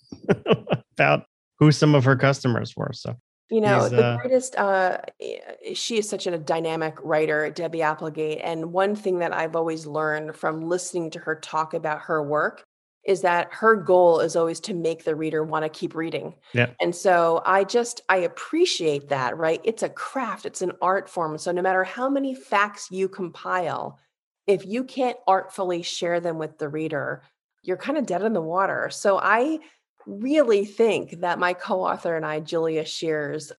[0.95, 1.25] about
[1.59, 2.93] who some of her customers were.
[2.93, 3.17] So,
[3.51, 7.83] You know, He's, the uh, greatest, uh, eh, she is such a dynamic writer, Debby
[7.83, 8.41] Applegate.
[8.43, 12.65] And one thing that I've always learned from listening to her talk about her work
[13.05, 16.35] is that her goal is always to make the reader want to keep reading.
[16.53, 16.71] Yeah.
[16.81, 19.61] And so I just, I appreciate that, right?
[19.65, 21.37] It's a craft, it's an art form.
[21.39, 23.99] So no matter how many facts you compile,
[24.47, 27.23] if you can't artfully share them with the reader,
[27.63, 28.91] you're kind of dead in the water.
[28.91, 29.61] So I
[30.07, 33.53] really think that my co-author and I, Julia Scheeres,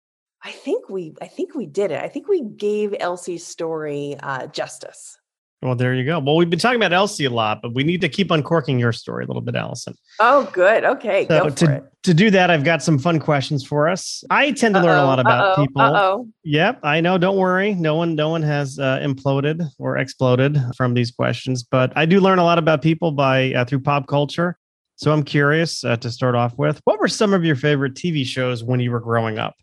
[0.43, 2.03] I think we I think we did it.
[2.03, 5.17] I think we gave Elsie's story uh, justice.
[5.61, 6.17] well, there you go.
[6.17, 8.91] Well, we've been talking about Elsie a lot, but we need to keep uncorking your
[8.91, 9.93] story a little bit, Allison.
[10.19, 10.83] Oh, good.
[10.83, 11.83] Okay, So go for to, it.
[12.01, 14.23] to do that, I've got some fun questions for us.
[14.31, 15.81] I tend to learn a lot about Uh-oh, people.
[15.83, 16.27] Uh-oh.
[16.43, 17.19] Yep, I know.
[17.19, 17.75] Don't worry.
[17.75, 22.19] No one, no one has uh, imploded or exploded from these questions, but I do
[22.19, 24.57] learn a lot about people by uh, through pop culture.
[25.01, 26.79] So I'm curious uh, to start off with.
[26.83, 29.55] What were some of your favorite TV shows when you were growing up?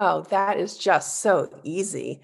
[0.00, 2.20] Oh, that is just so easy.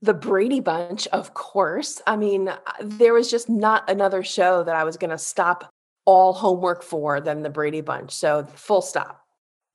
[0.00, 2.02] The Brady Bunch, of course.
[2.04, 5.70] I mean, uh, there was just not another show that I was going to stop
[6.04, 8.10] all homework for than the Brady Bunch.
[8.10, 9.20] So, full stop.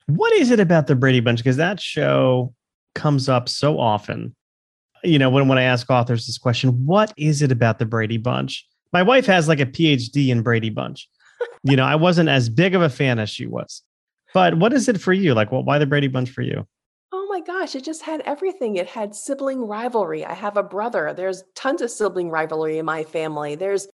[0.08, 1.40] What is it about the Brady Bunch?
[1.40, 2.54] Because that show
[2.94, 4.36] comes up so often.
[5.02, 8.18] You know, when when I ask authors this question, what is it about the Brady
[8.18, 8.68] Bunch?
[8.92, 11.08] My wife has like a PhD in Brady Bunch.
[11.68, 13.84] You know, I wasn't as big of a fan as she was.
[14.34, 15.34] But what is it for you?
[15.34, 15.66] Like, what?
[15.66, 16.68] Why the Brady Bunch for you?
[17.12, 18.76] Oh my gosh, it just had everything.
[18.76, 20.26] It had sibling rivalry.
[20.26, 21.14] I have a brother.
[21.14, 23.56] There's tons of sibling rivalry in my family.
[23.56, 23.88] There's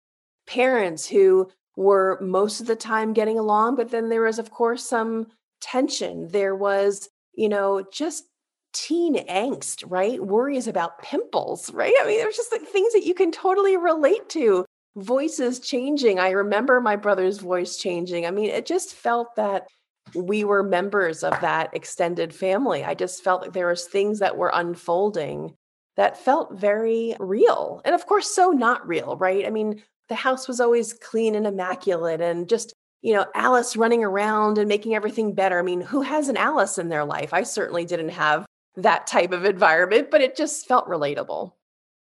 [0.48, 4.88] parents who were most of the time getting along, but then there was, of course,
[4.88, 5.28] some
[5.60, 6.28] tension.
[6.30, 8.26] There was, you know, just
[8.74, 10.24] teen angst, right?
[10.24, 11.94] Worries about pimples, right?
[12.02, 14.66] I mean, there's just like things that you can totally relate to.
[14.96, 16.20] Voices changing.
[16.20, 18.26] I remember my brother's voice changing.
[18.26, 19.68] I mean, it just felt that
[20.14, 22.84] we were members of that extended family.
[22.84, 25.56] I just felt like there was things that were unfolding
[25.96, 27.82] that felt very real.
[27.86, 29.46] And of course, so not real, right?
[29.46, 34.04] I mean, the house was always clean and immaculate and just, you know, Alice running
[34.04, 35.58] around and making everything better.
[35.58, 37.34] I mean, who has an Alice in their life?
[37.34, 41.54] I certainly didn't have that type of environment, but it just felt relatable.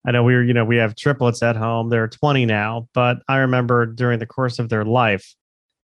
[0.06, 1.90] I know we were, you know, we have triplets at home.
[1.90, 5.36] They're 20 now, but I remember during the course of their life,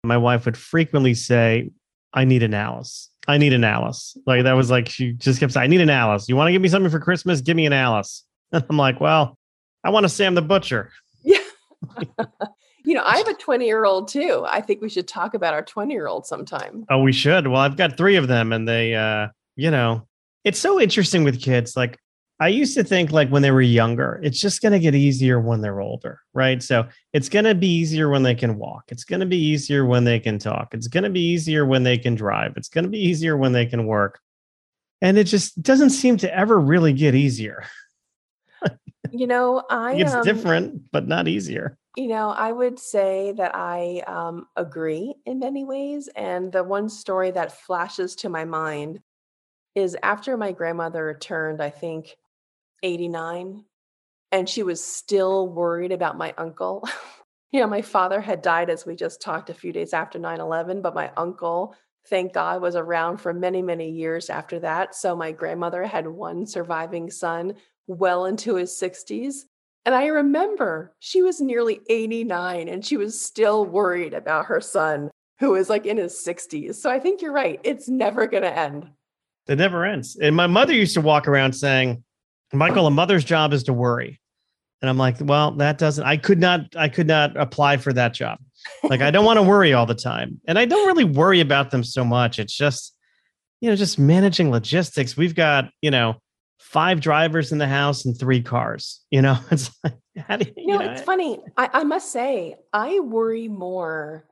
[0.05, 1.71] my wife would frequently say,
[2.13, 3.11] I need an Alice.
[3.29, 4.17] I need an Alice.
[4.27, 6.29] Like that was like she just kept saying, I need an Alice.
[6.29, 7.41] You want to give me something for Christmas?
[7.41, 8.25] Give me an Alice.
[8.53, 9.39] And I'm like, well,
[9.85, 10.91] I want a Sam the Butcher.
[11.23, 11.39] Yeah.
[12.85, 14.45] you know, I have a 20 year old too.
[14.49, 16.85] I think we should talk about our 20 year old sometime.
[16.91, 17.47] Oh, we should.
[17.47, 20.07] Well, I've got three of them, and they, uh, you know,
[20.45, 21.77] it's so interesting with kids.
[21.77, 21.99] Like
[22.43, 25.39] I used to think, like when they were younger, it's just going to get easier
[25.39, 26.61] when they're older, right?
[26.61, 28.87] So it's going to be easier when they can walk.
[28.89, 30.75] It's going to be easier when they can talk.
[30.75, 32.55] It's going to be easier when they can drive.
[32.57, 34.19] It's going to be easier when they can work.
[35.01, 37.63] And it just doesn't seem to ever really get easier.
[39.13, 41.79] You know, I It's um, different, but not easier.
[41.97, 46.09] You know, I would say that I um, agree in many ways.
[46.17, 49.01] And the one story that flashes to my mind
[49.77, 52.17] is after my grandmother turned, I think,
[52.83, 53.65] 89,
[54.31, 56.89] and she was still worried about my uncle.
[57.53, 60.41] you know, my father had died, as we just talked, a few days after 9
[60.41, 61.75] 11, but my uncle,
[62.09, 64.95] thank God, was around for many, many years after that.
[64.95, 67.55] So my grandmother had one surviving son
[67.87, 69.43] well into his 60s.
[69.85, 75.11] And I remember she was nearly 89 and she was still worried about her son
[75.41, 76.77] who was like in his 60s.
[76.77, 77.61] So I think you're right.
[77.65, 78.89] It's never going to end.
[79.49, 80.17] It never ends.
[80.17, 82.05] And my mother used to walk around saying,
[82.53, 84.21] Michael, a mother's job is to worry.
[84.81, 88.15] And I'm like, well, that doesn't, I could not, I could not apply for that
[88.15, 88.39] job.
[88.83, 90.41] Like, I don't want to worry all the time.
[90.47, 92.39] And I don't really worry about them so much.
[92.41, 92.95] It's just,
[93.61, 95.17] you know, just managing logistics.
[95.17, 96.17] We've got, you know,
[96.59, 99.01] five drivers in the house and three cars.
[99.11, 101.39] You know, it's like, how do you, You know, it's funny.
[101.57, 104.27] I, I must say, I worry more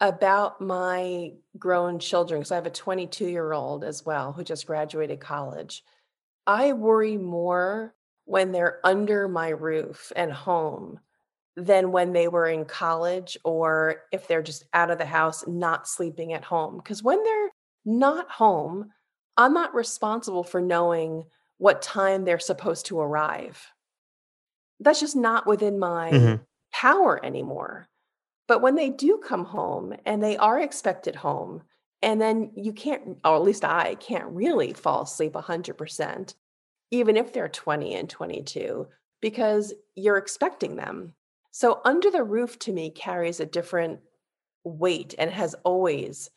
[0.00, 4.66] about my grown children, because I have a 22 year old as well who just
[4.66, 5.84] graduated college,
[6.46, 7.94] I worry more
[8.24, 11.00] when they're under my roof and home
[11.56, 15.88] than when they were in college or if they're just out of the house, not
[15.88, 16.76] sleeping at home.
[16.76, 17.50] Because when they're
[17.84, 18.90] not home,
[19.36, 21.24] I'm not responsible for knowing
[21.58, 23.72] what time they're supposed to arrive.
[24.80, 26.42] That's just not within my mm-hmm.
[26.72, 27.88] power anymore.
[28.48, 31.62] But when they do come home and they are expected home,
[32.02, 36.34] and then you can't, or at least I can't really fall asleep 100%,
[36.90, 38.86] even if they're 20 and 22,
[39.20, 41.14] because you're expecting them.
[41.50, 44.00] So, under the roof to me carries a different
[44.62, 46.30] weight and has always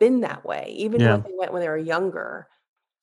[0.00, 1.14] been that way, even yeah.
[1.14, 2.48] when they went when they were younger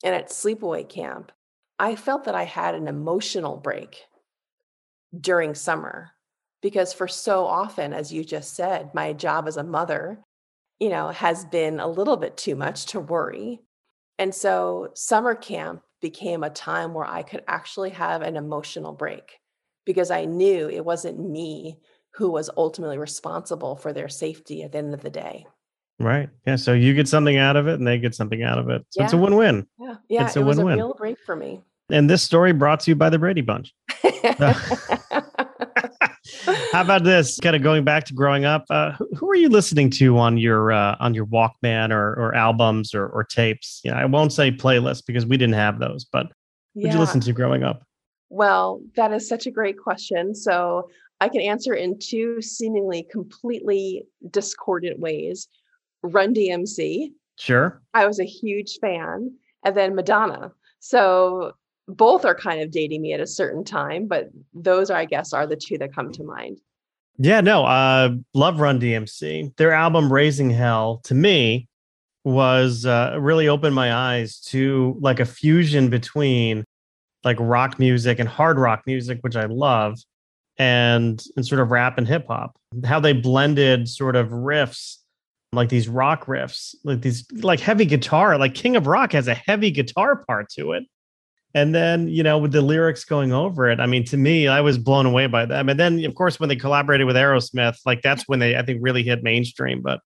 [0.04, 1.32] and at sleepaway camp.
[1.78, 4.04] I felt that I had an emotional break
[5.18, 6.12] during summer
[6.62, 10.20] because for so often as you just said my job as a mother
[10.80, 13.62] you know has been a little bit too much to worry.
[14.18, 19.40] And so summer camp became a time where i could actually have an emotional break
[19.86, 21.78] because i knew it wasn't me
[22.16, 25.46] who was ultimately responsible for their safety at the end of the day.
[26.00, 26.30] Right.
[26.48, 28.86] Yeah so you get something out of it and they get something out of it.
[28.90, 29.06] So yeah.
[29.06, 29.68] it's a win-win.
[29.80, 29.96] Yeah.
[30.08, 30.80] Yeah it's a it was win-win.
[30.80, 31.62] a real break for me.
[31.92, 33.74] And this story brought to you by the brady bunch
[36.72, 37.40] How about this?
[37.40, 40.72] Kind of going back to growing up, uh, who, are you listening to on your
[40.72, 43.82] uh, on your Walkman or, or albums or, or tapes?
[43.84, 46.28] You know, I won't say playlists because we didn't have those, but
[46.74, 47.84] what did you listen to growing up?
[48.30, 50.36] Well, that is such a great question.
[50.36, 50.90] So
[51.20, 55.48] I can answer in two seemingly completely discordant ways.
[56.04, 57.12] Run DMC.
[57.38, 57.82] Sure.
[57.94, 59.36] I was a huge fan.
[59.66, 60.52] And then Madonna.
[60.80, 61.54] So
[61.90, 65.34] both are kind of dating me at a certain time, but those are, I guess,
[65.34, 66.62] are the two that come to mind.
[67.18, 69.56] Yeah, no, uh, love Run DMC.
[69.58, 71.68] Their album Raising Hell to me
[72.24, 76.64] was uh, really opened my eyes to like a fusion between
[77.24, 80.00] like rock music and hard rock music, which I love,
[80.58, 82.56] and and sort of rap and hip hop.
[82.86, 84.98] How they blended sort of riffs,
[85.52, 88.38] like these rock riffs, like these like heavy guitar.
[88.38, 90.86] Like King of Rock has a heavy guitar part to it
[91.56, 94.62] and then, you know, with the lyrics going over it, I mean, to me, I
[94.62, 95.68] was blown away by them.
[95.70, 98.80] And then, of course, when they collaborated with Aerosmith, like that's when they, I think,
[98.82, 99.82] really hit mainstream.
[99.82, 100.00] But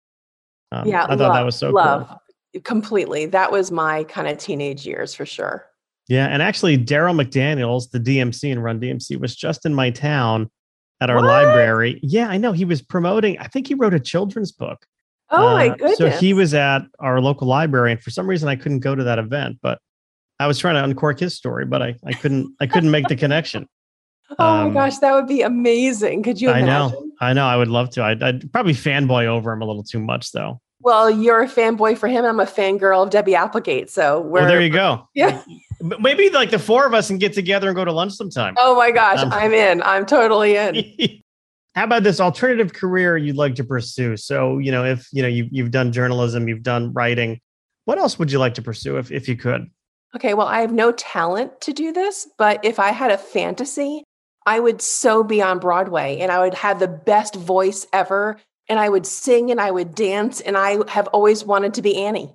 [0.72, 2.62] um, yeah, I thought love, that was so love cool.
[2.62, 3.26] completely.
[3.26, 5.66] That was my kind of teenage years for sure.
[6.08, 10.50] Yeah, and actually, Darryl McDaniels, the DMC and Run DMC, was just in my town
[11.00, 11.26] at our what?
[11.26, 12.00] library.
[12.04, 12.52] Yeah, I know.
[12.52, 13.39] He was promoting.
[13.39, 14.86] I think he wrote a children's book.
[15.32, 15.98] Oh uh, my goodness!
[15.98, 19.06] So he was at our local library, and for some reason, I couldn't go to
[19.06, 19.80] that event, but
[20.42, 23.16] I was trying to uncork his story, but I, I couldn't I couldn't make the
[23.16, 23.68] connection.
[24.39, 26.24] Oh um, my gosh, that would be amazing.
[26.24, 26.70] Could you imagine?
[26.70, 27.12] I know.
[27.20, 27.46] I know.
[27.46, 28.04] I would love to.
[28.04, 30.62] I'd, I'd, probably fanboy over him a little too much though.
[30.80, 32.24] Well, you're a fanboy for him.
[32.24, 33.89] I'm a fangirl of Debby Applegate.
[33.89, 35.06] So we're well, there you go.
[35.14, 35.44] Yeah.
[35.82, 38.56] Maybe like the four of us can get together and go to lunch sometime.
[38.58, 39.84] Oh my gosh, um, I'm in.
[39.84, 41.22] I'm totally in.
[41.76, 44.16] How about this alternative career you'd like to pursue?
[44.16, 47.42] So, you know, if you know you you've done journalism, you've done writing,
[47.84, 49.70] what else would you like to pursue if if you could?
[50.16, 54.03] Okay, well, I have no talent to do this, but if I had a fantasy,
[54.45, 58.80] I would so be on Broadway and I would have the best voice ever and
[58.80, 62.34] I would sing and I would dance and I have always wanted to be Annie.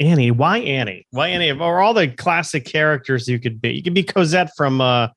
[0.00, 1.06] Annie, why Annie?
[1.10, 1.52] Why Annie?
[1.52, 3.72] Or all the classic characters you could be.
[3.72, 5.08] You could be Cosette from uh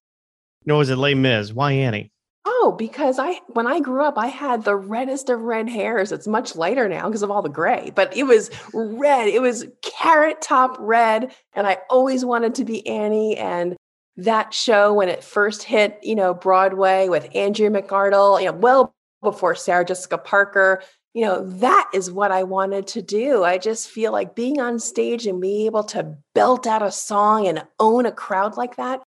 [0.66, 1.54] no, was it Les Mis?
[1.54, 2.12] Why Annie?
[2.48, 6.12] Oh, because I when I grew up, I had the reddest of red hairs.
[6.12, 9.28] It's much lighter now because of all the gray, but it was red.
[9.28, 13.36] It was carrot top red, and I always wanted to be Annie.
[13.36, 13.76] And
[14.18, 18.93] that show when it first hit, you know, Broadway with Andrea McArdle, you know, well
[19.24, 20.84] before Sarah Jessica Parker,
[21.16, 23.43] you know, that is what I wanted to do.
[23.43, 27.48] I just feel like being on stage and being able to belt out a song
[27.48, 29.02] and own a crowd like that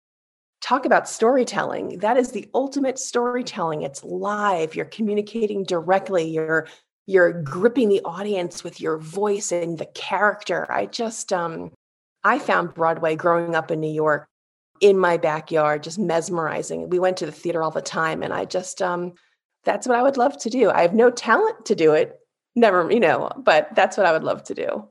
[0.61, 1.99] talk about storytelling.
[1.99, 3.81] That is the ultimate storytelling.
[3.83, 4.75] It's live.
[4.75, 6.29] You're communicating directly.
[6.29, 6.67] You're
[7.05, 10.71] you're gripping the audience with your voice and the character.
[10.71, 11.71] I just um
[12.23, 14.27] i found broadway growing up in new york
[14.81, 16.89] in my backyard just mesmerizing.
[16.89, 19.13] We went to the theater all the time and i just um
[19.63, 20.69] that's what i would love to do.
[20.69, 22.19] I have no talent to do it.
[22.55, 24.87] Never you know but that's what i would love to do.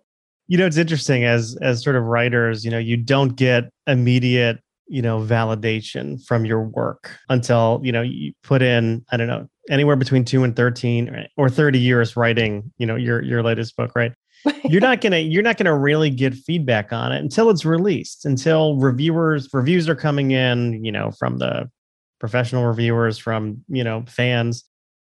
[0.48, 4.58] You know it's interesting as as sort of writers you know you don't get immediate
[4.88, 9.48] you know validation from your work until you know you put in i don't know
[9.70, 13.92] anywhere between 2 and 13 or 30 years writing you know your your latest book
[13.94, 14.12] right
[14.64, 17.64] you're not going to you're not going to really get feedback on it until it's
[17.64, 21.68] released until reviewers reviews are coming in you know from the
[22.20, 24.64] professional reviewers from you know fans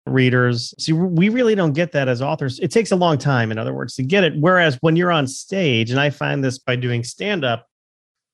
[0.07, 0.73] readers.
[0.79, 2.59] See, we really don't get that as authors.
[2.59, 4.33] It takes a long time, in other words, to get it.
[4.37, 7.67] Whereas when you're on stage, and I find this by doing stand up,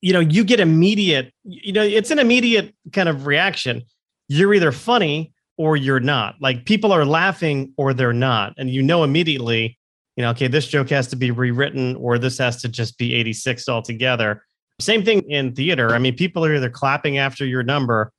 [0.01, 3.83] you know, you get immediate, you know, it's an immediate kind of reaction.
[4.27, 6.35] You're either funny or you're not.
[6.39, 8.53] Like people are laughing or they're not.
[8.57, 9.77] And you know immediately,
[10.15, 13.13] you know, okay, this joke has to be rewritten or this has to just be
[13.15, 14.43] 86 altogether.
[14.79, 15.93] Same thing in theater.
[15.93, 18.11] I mean, people are either clapping after your number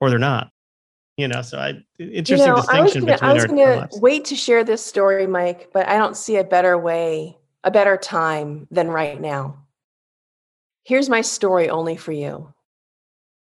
[0.00, 0.50] or they're not.
[1.18, 4.24] You know, so I interesting you know, distinction gonna, between I was going to wait
[4.26, 8.68] to share this story, Mike, but I don't see a better way, a better time
[8.70, 9.56] than right now.
[10.88, 12.54] Here's my story only for you.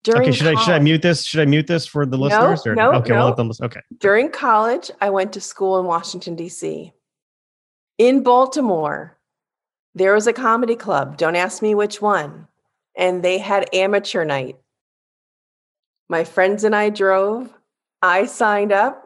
[0.04, 1.24] During okay, should college, I should I mute this?
[1.24, 2.66] Should I mute this for the listeners?
[2.66, 3.16] No, or, no, okay, no.
[3.16, 3.66] we'll let them listen.
[3.68, 3.80] Okay.
[3.98, 6.92] During college, I went to school in Washington, D.C.
[7.98, 9.18] In Baltimore,
[9.96, 11.16] there was a comedy club.
[11.16, 12.50] Don't ask me which one.
[12.98, 14.58] And they had amateur night.
[16.10, 17.54] My friends and I drove.
[18.02, 19.02] I signed up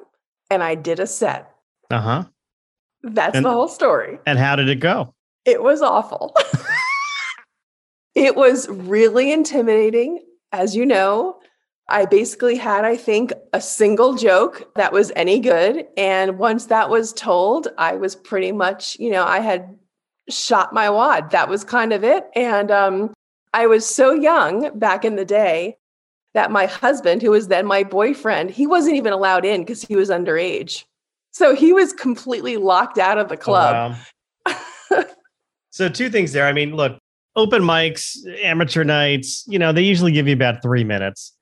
[0.50, 1.54] and I did a set.
[1.92, 2.24] Uh huh.
[3.04, 4.18] That's and, the whole story.
[4.26, 5.14] And how did it go?
[5.46, 6.36] It was awful.
[8.16, 10.20] it was really intimidating.
[10.52, 11.38] As you know,
[11.90, 15.86] I basically had, I think, a single joke that was any good.
[15.98, 19.78] And once that was told, I was pretty much, you know, I had
[20.30, 21.32] shot my wad.
[21.32, 22.26] That was kind of it.
[22.36, 23.14] And um,
[23.54, 25.78] I was so young back in the day
[26.34, 29.96] that my husband, who was then my boyfriend, he wasn't even allowed in because he
[29.96, 30.86] was underage.
[31.32, 33.96] So he was completely locked out of the club.
[34.46, 34.56] Oh,
[34.96, 35.04] wow.
[35.72, 36.46] so, two things there.
[36.46, 36.98] I mean, look,
[37.36, 41.34] open mics, amateur nights, you know, they usually give you about three minutes.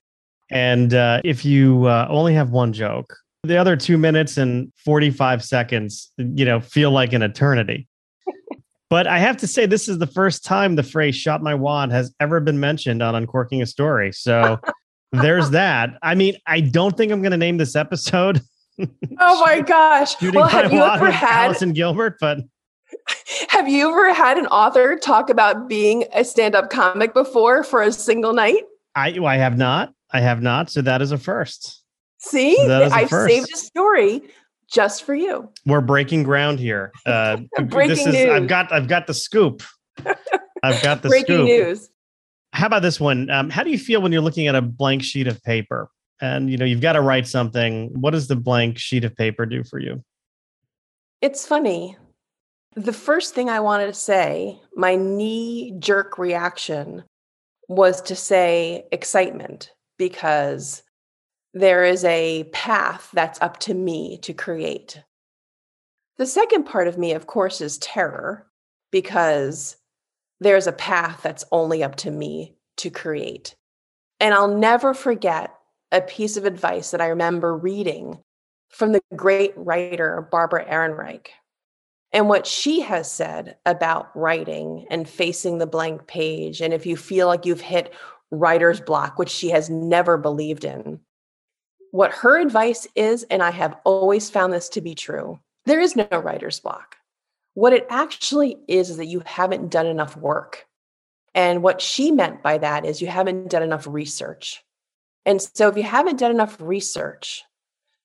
[0.50, 5.44] And uh, if you uh, only have one joke, the other two minutes and 45
[5.44, 7.88] seconds, you know, feel like an eternity.
[8.89, 11.92] but I have to say, this is the first time the phrase shot my wand
[11.92, 14.12] has ever been mentioned on Uncorking a Story.
[14.12, 14.60] So
[15.12, 15.98] there's that.
[16.02, 18.42] I mean, I don't think I'm going to name this episode.
[19.20, 20.16] oh my gosh.
[20.20, 22.39] Shooting well, have you ever had Allison Gilbert, but
[23.50, 27.92] have you ever had an author talk about being a stand-up comic before for a
[27.92, 28.64] single night?
[28.96, 29.94] I I have not.
[30.12, 30.70] I have not.
[30.70, 31.84] So that is a first.
[32.20, 34.22] See, I saved a story
[34.72, 35.50] just for you.
[35.66, 36.92] We're breaking ground here.
[37.06, 38.30] Uh, breaking this is, news.
[38.30, 39.64] I've got I've got the scoop.
[40.64, 41.26] I've got the scoop.
[41.28, 41.46] breaking scoop.
[41.46, 41.89] news.
[42.54, 43.30] How about this one?
[43.30, 45.89] Um, how do you feel when you're looking at a blank sheet of paper
[46.22, 47.89] and you know you've got to write something?
[48.00, 50.04] What does the blank sheet of paper do for you?
[51.22, 51.98] It's funny.
[52.76, 57.04] The first thing I wanted to say, my knee jerk reaction
[57.68, 60.84] was to say excitement because
[61.54, 65.04] there is a path that's up to me to create.
[66.18, 68.48] The second part of me, of course, is terror
[68.90, 69.76] because
[70.40, 73.54] there's a path that's only up to me to create.
[74.22, 75.54] And I'll never forget
[75.92, 78.20] a piece of advice that I remember reading
[78.70, 81.28] from the great writer Barbara Ehrenreich.
[82.14, 86.62] And what she has said about writing and facing the blank page.
[86.62, 87.93] And if you feel like you've hit
[88.32, 90.99] writer's block, which she has never believed in,
[91.91, 95.95] what her advice is, and I have always found this to be true, there is
[95.95, 96.97] no writer's block.
[97.53, 100.66] What it actually is, is that you haven't done enough work.
[101.34, 104.64] And what she meant by that is you haven't done enough research.
[105.26, 107.43] And so if you haven't done enough research,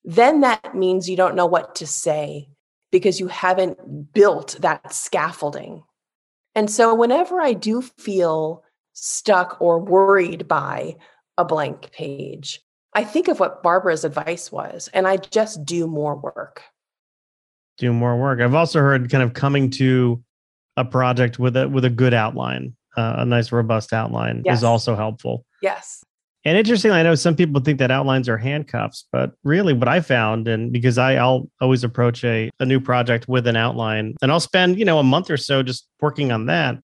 [0.04, 2.48] then that means you don't know what to say
[2.96, 5.82] because you haven't built that scaffolding.
[6.54, 8.62] And so whenever I do feel
[8.94, 10.96] stuck or worried by
[11.36, 12.60] a blank page,
[12.94, 16.62] I think of what Barbara's advice was, and I just do more work
[17.76, 18.40] do more work.
[18.40, 20.22] I've also heard kind of coming to
[20.76, 24.58] a project with a with a good outline, uh, a nice robust outline yes.
[24.58, 25.44] is also helpful.
[25.62, 26.04] Yes.
[26.46, 30.00] And interestingly, I know some people think that outlines are handcuffs, but really what I
[30.00, 34.30] found, and because I, I'll always approach a, a new project with an outline and
[34.30, 36.78] I'll spend, you know, a month or so just working on that.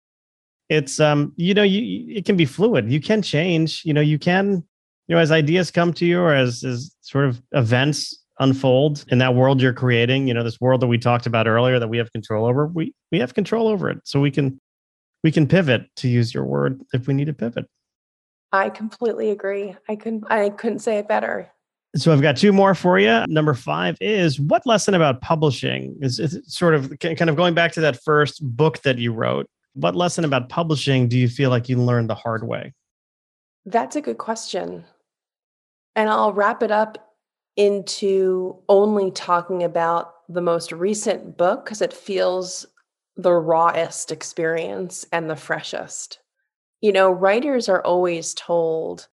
[0.71, 2.91] It's um, you know, you it can be fluid.
[2.91, 4.65] You can change, you know, you can,
[5.09, 9.19] you know, as ideas come to you or as as sort of events unfold in
[9.19, 11.99] that world you're creating you know this world that we talked about earlier that we
[11.99, 14.59] have control over we we have control over it so we can
[15.23, 17.67] we can pivot to use your word if we need to pivot
[18.53, 19.77] i completely agree.
[19.89, 21.51] I couldn't i couldn't say it better.
[21.97, 25.97] So i've got two more for you number five is what lesson about publishing?
[26.01, 29.49] Is, is sort of kind of going back to that first book that you wrote
[29.75, 32.75] what lesson about publishing do you feel like you learned the hard way?
[33.67, 34.85] That's a good question.
[35.97, 37.15] And i'll wrap it up
[37.57, 42.67] into only talking about the most recent book because it feels
[43.17, 46.20] the rawest experience and the freshest.
[46.81, 49.09] You know, writers are always told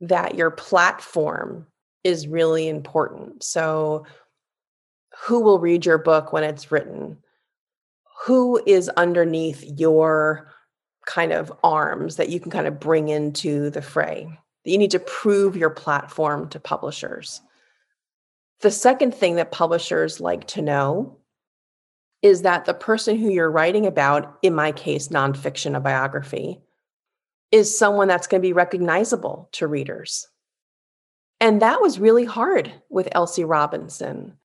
[0.00, 1.66] that your platform
[2.04, 3.42] is really important.
[3.42, 4.06] So,
[5.26, 7.18] who will read your book when it's written?
[8.24, 10.50] Who is underneath your
[11.06, 14.28] kind of arms that you can kind of bring into the fray?
[14.64, 17.40] You need to prove your platform to publishers.
[18.60, 21.18] The second thing that publishers like to know
[22.22, 26.60] is that the person who you're writing about, in my case, nonfiction, a biography,
[27.52, 30.28] is someone that's going to be recognizable to readers.
[31.40, 34.36] And that was really hard with Elsie Robinson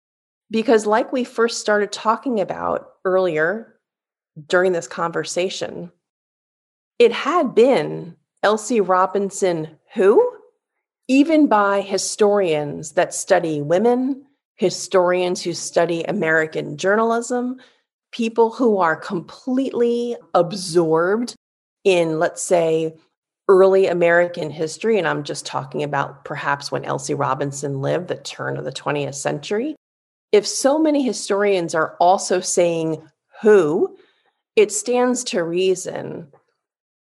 [0.49, 3.79] because, like we first started talking about earlier
[4.47, 5.91] during this conversation,
[6.99, 10.37] it had been Elsie Robinson who,
[11.07, 14.25] even by historians that study women,
[14.55, 17.57] historians who study American journalism,
[18.11, 21.34] people who are completely absorbed
[21.85, 22.95] in, let's say,
[23.47, 28.57] early American history, and I'm just talking about perhaps when Elsie Robinson lived, the turn
[28.57, 29.75] of the 20th century.
[30.31, 33.01] If so many historians are also saying
[33.41, 33.95] who,
[34.55, 36.31] it stands to reason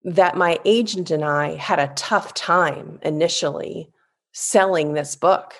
[0.03, 3.89] that my agent and I had a tough time initially
[4.31, 5.55] selling this book.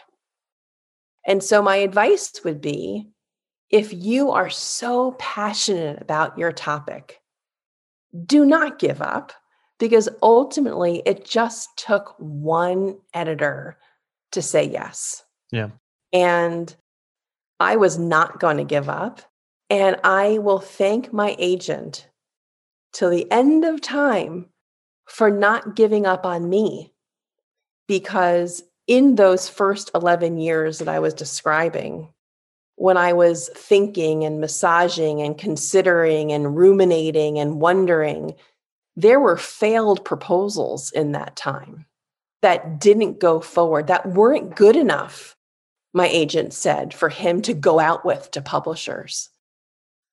[1.27, 3.09] And so, my advice would be
[3.69, 7.19] if you are so passionate about your topic,
[8.25, 9.33] do not give up
[9.79, 13.77] because ultimately it just took one editor
[14.31, 15.23] to say yes.
[15.51, 15.69] Yeah.
[16.13, 16.75] And
[17.59, 19.21] I was not going to give up.
[19.69, 22.07] And I will thank my agent
[22.91, 24.47] till the end of time
[25.05, 26.93] for not giving up on me.
[27.87, 32.13] Because in those first 11 years that I was describing,
[32.79, 38.35] when I was thinking and massaging and considering and ruminating and wondering,
[38.95, 41.85] there were failed proposals in that time
[42.41, 45.35] that didn't go forward, that weren't good enough,
[45.93, 49.29] my agent said, for him to go out with to publishers.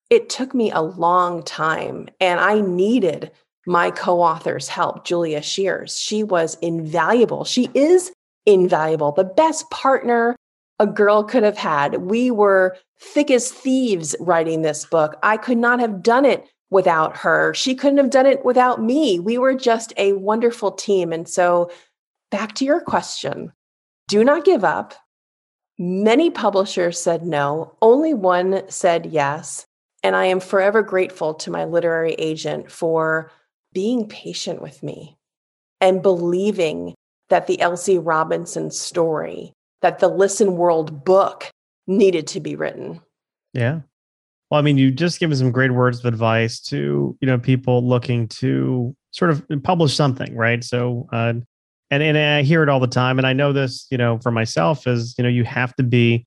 [0.09, 3.31] It took me a long time, and I needed
[3.65, 5.97] my co author's help, Julia Scheeres.
[6.01, 7.45] She was invaluable.
[7.45, 8.11] She is
[8.45, 10.35] invaluable, the best partner
[10.79, 12.01] a girl could have had.
[12.01, 15.15] We were thick as thieves writing this book.
[15.23, 17.53] I could not have done it without her.
[17.53, 19.19] She couldn't have done it without me.
[19.19, 21.13] We were just a wonderful team.
[21.13, 21.71] And so,
[22.29, 23.53] back to your question
[24.07, 24.93] do not give up.
[25.77, 29.65] Many publishers said no, only one said yes.
[30.01, 33.31] And I am forever grateful to my literary agent for
[33.73, 35.17] being patient with me
[35.81, 36.95] and believing
[37.29, 41.49] that the Elsie Robinson story that the Listen World book
[41.87, 43.01] needed to be written.
[43.53, 43.81] Yeah.
[44.49, 47.85] Well, I mean, you just given some great words of advice to, you know, people
[47.87, 50.63] looking to sort of publish something, right?
[50.63, 51.33] So, uh,
[51.89, 53.17] and, and I hear it all the time.
[53.17, 56.25] And I know this, you know, for myself is, you know, you have to be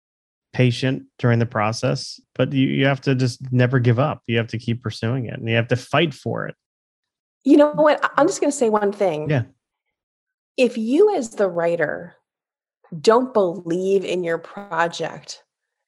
[0.53, 4.23] patient during the process, but you, you have to just never give up.
[4.27, 6.55] You have to keep pursuing it and you have to fight for it.
[7.45, 8.11] You know what?
[8.17, 9.31] I'm just going to say one thing.
[9.31, 9.45] Yeah.
[10.57, 12.17] If you, as the writer,
[12.99, 15.45] don't believe in your project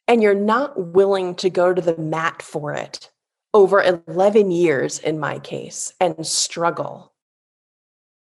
[0.08, 3.10] and you're not willing to go to the mat for it
[3.54, 7.12] over 11 years in my case and struggle.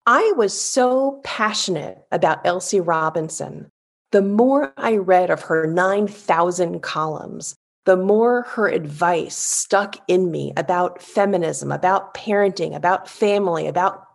[0.05, 3.69] I was so passionate about Elsie Robinson.
[4.11, 7.55] The more I read of her 9,000 columns,
[7.86, 14.05] the more her advice stuck in me about feminism, about parenting, about family, about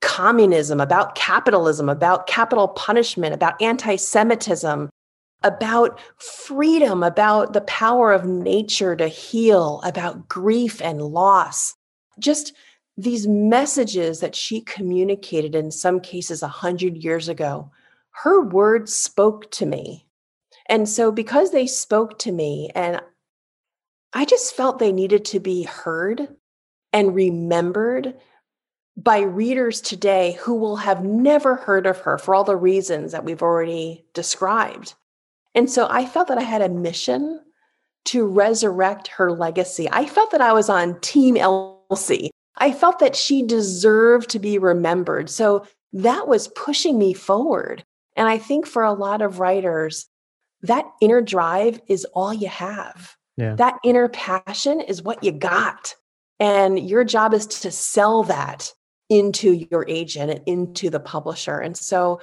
[0.00, 4.88] communism, about capitalism, about capital punishment, about anti Semitism,
[5.42, 11.74] about freedom, about the power of nature to heal, about grief and loss.
[12.18, 12.54] Just
[12.96, 17.70] these messages that she communicated in some cases 100 years ago,
[18.10, 20.06] her words spoke to me.
[20.68, 23.00] And so, because they spoke to me, and
[24.12, 26.28] I just felt they needed to be heard
[26.92, 28.14] and remembered
[28.96, 33.24] by readers today who will have never heard of her for all the reasons that
[33.24, 34.94] we've already described.
[35.54, 37.40] And so I felt that I had a mission
[38.06, 39.88] to resurrect her legacy.
[39.90, 42.30] I felt that I was on Team Elsie.
[42.56, 45.28] I felt that she deserved to be remembered.
[45.28, 47.84] So that was pushing me forward.
[48.14, 50.06] And I think for a lot of writers,
[50.62, 53.16] that inner drive is all you have.
[53.36, 53.54] Yeah.
[53.56, 55.94] That inner passion is what you got.
[56.40, 58.72] And your job is to sell that
[59.08, 61.58] into your agent and into the publisher.
[61.58, 62.20] And so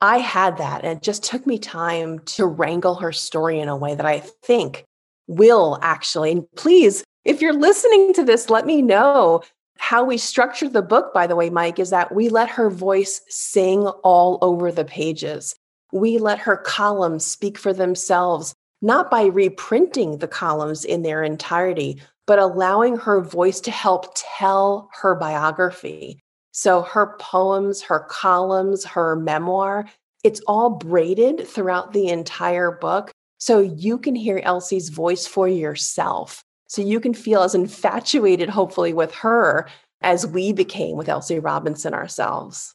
[0.00, 0.84] I had that.
[0.84, 4.20] And it just took me time to wrangle her story in a way that I
[4.20, 4.84] think
[5.26, 9.42] will actually, and please, if you're listening to this, let me know
[9.78, 13.20] how we structured the book, by the way, Mike, is that we let her voice
[13.28, 15.54] sing all over the pages.
[15.92, 18.54] We let her columns speak for themselves.
[18.82, 24.90] not by reprinting the columns in their entirety, but allowing her voice to help tell
[25.00, 26.18] her biography.
[26.52, 29.86] So her poems, her columns, her memoir,
[30.24, 33.12] it's all braided throughout the entire book.
[33.38, 36.42] So you can hear Elsie's voice for yourself.
[36.68, 39.68] So you can feel as infatuated, hopefully, with her
[40.00, 42.74] as we became with Elsie Robinson ourselves.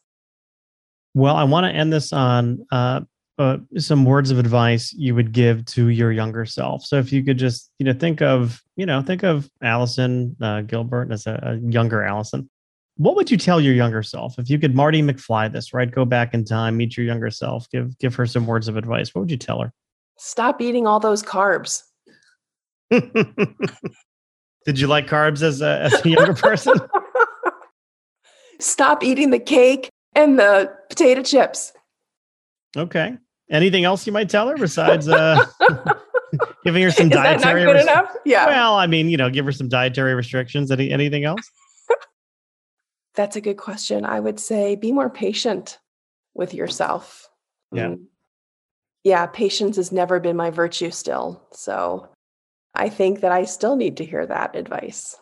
[1.13, 3.01] Well, I want to end this on uh,
[3.41, 6.85] uh, some words of advice you would give to your younger self.
[6.85, 10.61] So if you could just, you know, think of, you know, think of Allison uh,
[10.61, 12.47] Gilbert as a, a, younger Allison.
[12.97, 15.89] What would you tell your younger self if you could Marty McFly this, right?
[15.89, 19.15] Go back in time, meet your younger self, give give her some words of advice.
[19.15, 19.73] What would you tell her?
[20.19, 21.81] Stop eating all those carbs.
[22.91, 26.75] Did you like carbs as a, as a younger person?
[28.59, 31.73] Stop eating the cake and the potato chips.
[32.77, 33.17] Okay.
[33.51, 35.45] Anything else you might tell her besides uh,
[36.63, 37.61] giving her some Is dietary?
[37.61, 38.15] That not good enough?
[38.25, 38.47] Yeah.
[38.47, 40.71] Well, I mean, you know, give her some dietary restrictions.
[40.71, 41.41] Any anything else?
[43.15, 44.05] That's a good question.
[44.05, 45.79] I would say be more patient
[46.33, 47.27] with yourself.
[47.73, 47.89] Yeah.
[47.89, 48.05] Mm.
[49.03, 51.45] Yeah, patience has never been my virtue still.
[51.51, 52.07] So
[52.75, 55.17] I think that I still need to hear that advice.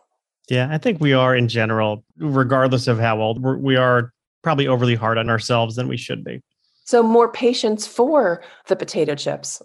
[0.49, 4.11] Yeah, I think we are in general, regardless of how old we are,
[4.43, 6.41] probably overly hard on ourselves than we should be.
[6.89, 9.61] So more patience for the potato chips.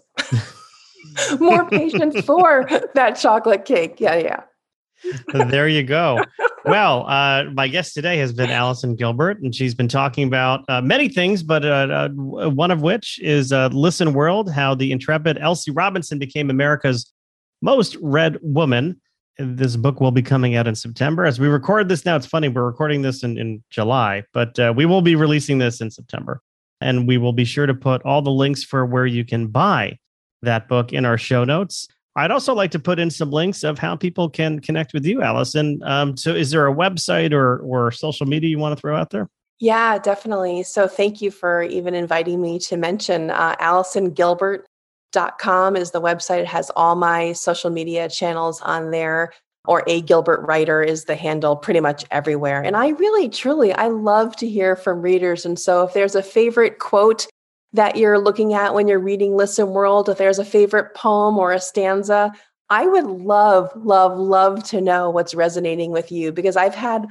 [1.39, 3.99] more patience for that chocolate cake.
[3.99, 5.45] Yeah, yeah.
[5.49, 6.23] there you go.
[6.65, 10.81] Well, uh, my guest today has been Allison Gilbert, and she's been talking about uh,
[10.81, 15.37] many things, but uh, uh one of which is uh, Listen World how the intrepid
[15.37, 17.13] Elsie Robinson became America's
[17.61, 18.99] most read woman.
[19.37, 21.23] This book will be coming out in September.
[21.23, 24.73] As we record this now, it's funny, we're recording this in, in July, but uh,
[24.75, 26.41] we will be releasing this in September.
[26.81, 29.97] And we will be sure to put all the links for where you can buy
[30.41, 31.87] that book in our show notes.
[32.15, 35.21] I'd also like to put in some links of how people can connect with you,
[35.21, 35.81] Allison.
[35.83, 39.09] Um, so, is there a website or or social media you want to throw out
[39.09, 39.29] there?
[39.59, 40.63] Yeah, definitely.
[40.63, 46.39] So, thank you for even inviting me to mention uh, AllisonGilbert.com is the website.
[46.39, 49.33] It has all my social media channels on there
[49.67, 52.61] or a Gilbert writer is the handle pretty much everywhere.
[52.61, 55.45] And I really, truly, I love to hear from readers.
[55.45, 57.27] And so if there's a favorite quote
[57.73, 61.51] that you're looking at when you're reading Listen World, if there's a favorite poem or
[61.51, 62.31] a stanza,
[62.69, 67.07] I would love, love, love to know what's resonating with you because I've had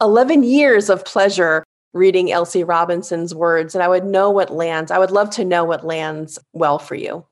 [0.00, 4.90] 11 years of pleasure reading Elsie Robinson's words, and I would know what lands.
[4.90, 7.24] I would love to know what lands well for you.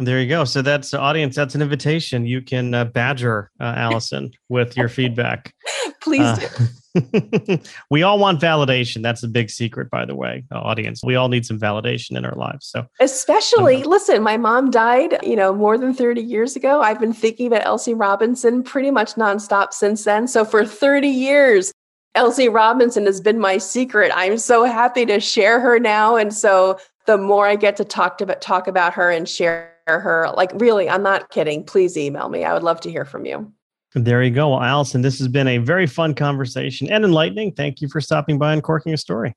[0.00, 0.44] There you go.
[0.44, 1.34] So that's the audience.
[1.34, 2.24] That's an invitation.
[2.24, 5.52] You can uh, badger uh, Allison with your feedback.
[6.00, 6.68] Please uh,
[7.90, 9.02] we all want validation.
[9.02, 11.02] That's a big secret, by the way, uh, audience.
[11.04, 12.66] We all need some validation in our lives.
[12.66, 16.80] So, especially, listen, my mom died, you know, more than 30 years ago.
[16.80, 20.28] I've been thinking about Elsie Robinson pretty much nonstop since then.
[20.28, 21.72] So, for 30 years,
[22.14, 24.10] Elsie Robinson has been my secret.
[24.14, 26.16] I'm so happy to share her now.
[26.16, 30.32] And so, the more I get to talk about talk about her and share her.
[30.36, 31.64] Like, really, I'm not kidding.
[31.64, 32.44] Please email me.
[32.44, 33.52] I would love to hear from you.
[33.94, 34.50] There you go.
[34.50, 37.52] Well, Allison, this has been a very fun conversation and enlightening.
[37.52, 39.34] Thank you for stopping by Uncorking a Story.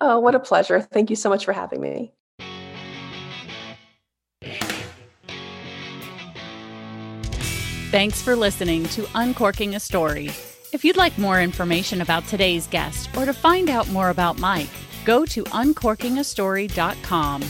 [0.00, 0.80] Oh, what a pleasure.
[0.80, 2.12] Thank you so much for having me.
[7.90, 10.26] Thanks for listening to Uncorking a Story.
[10.72, 14.68] If you'd like more information about today's guest or to find out more about Mike,
[15.04, 17.42] go to uncorkingastory.com.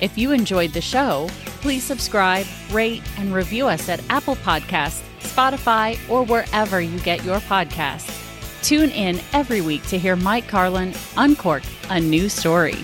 [0.00, 1.28] If you enjoyed the show,
[1.60, 7.38] please subscribe, rate, and review us at Apple Podcasts, Spotify, or wherever you get your
[7.40, 8.20] podcasts.
[8.62, 12.76] Tune in every week to hear Mike Carlin uncork a new story.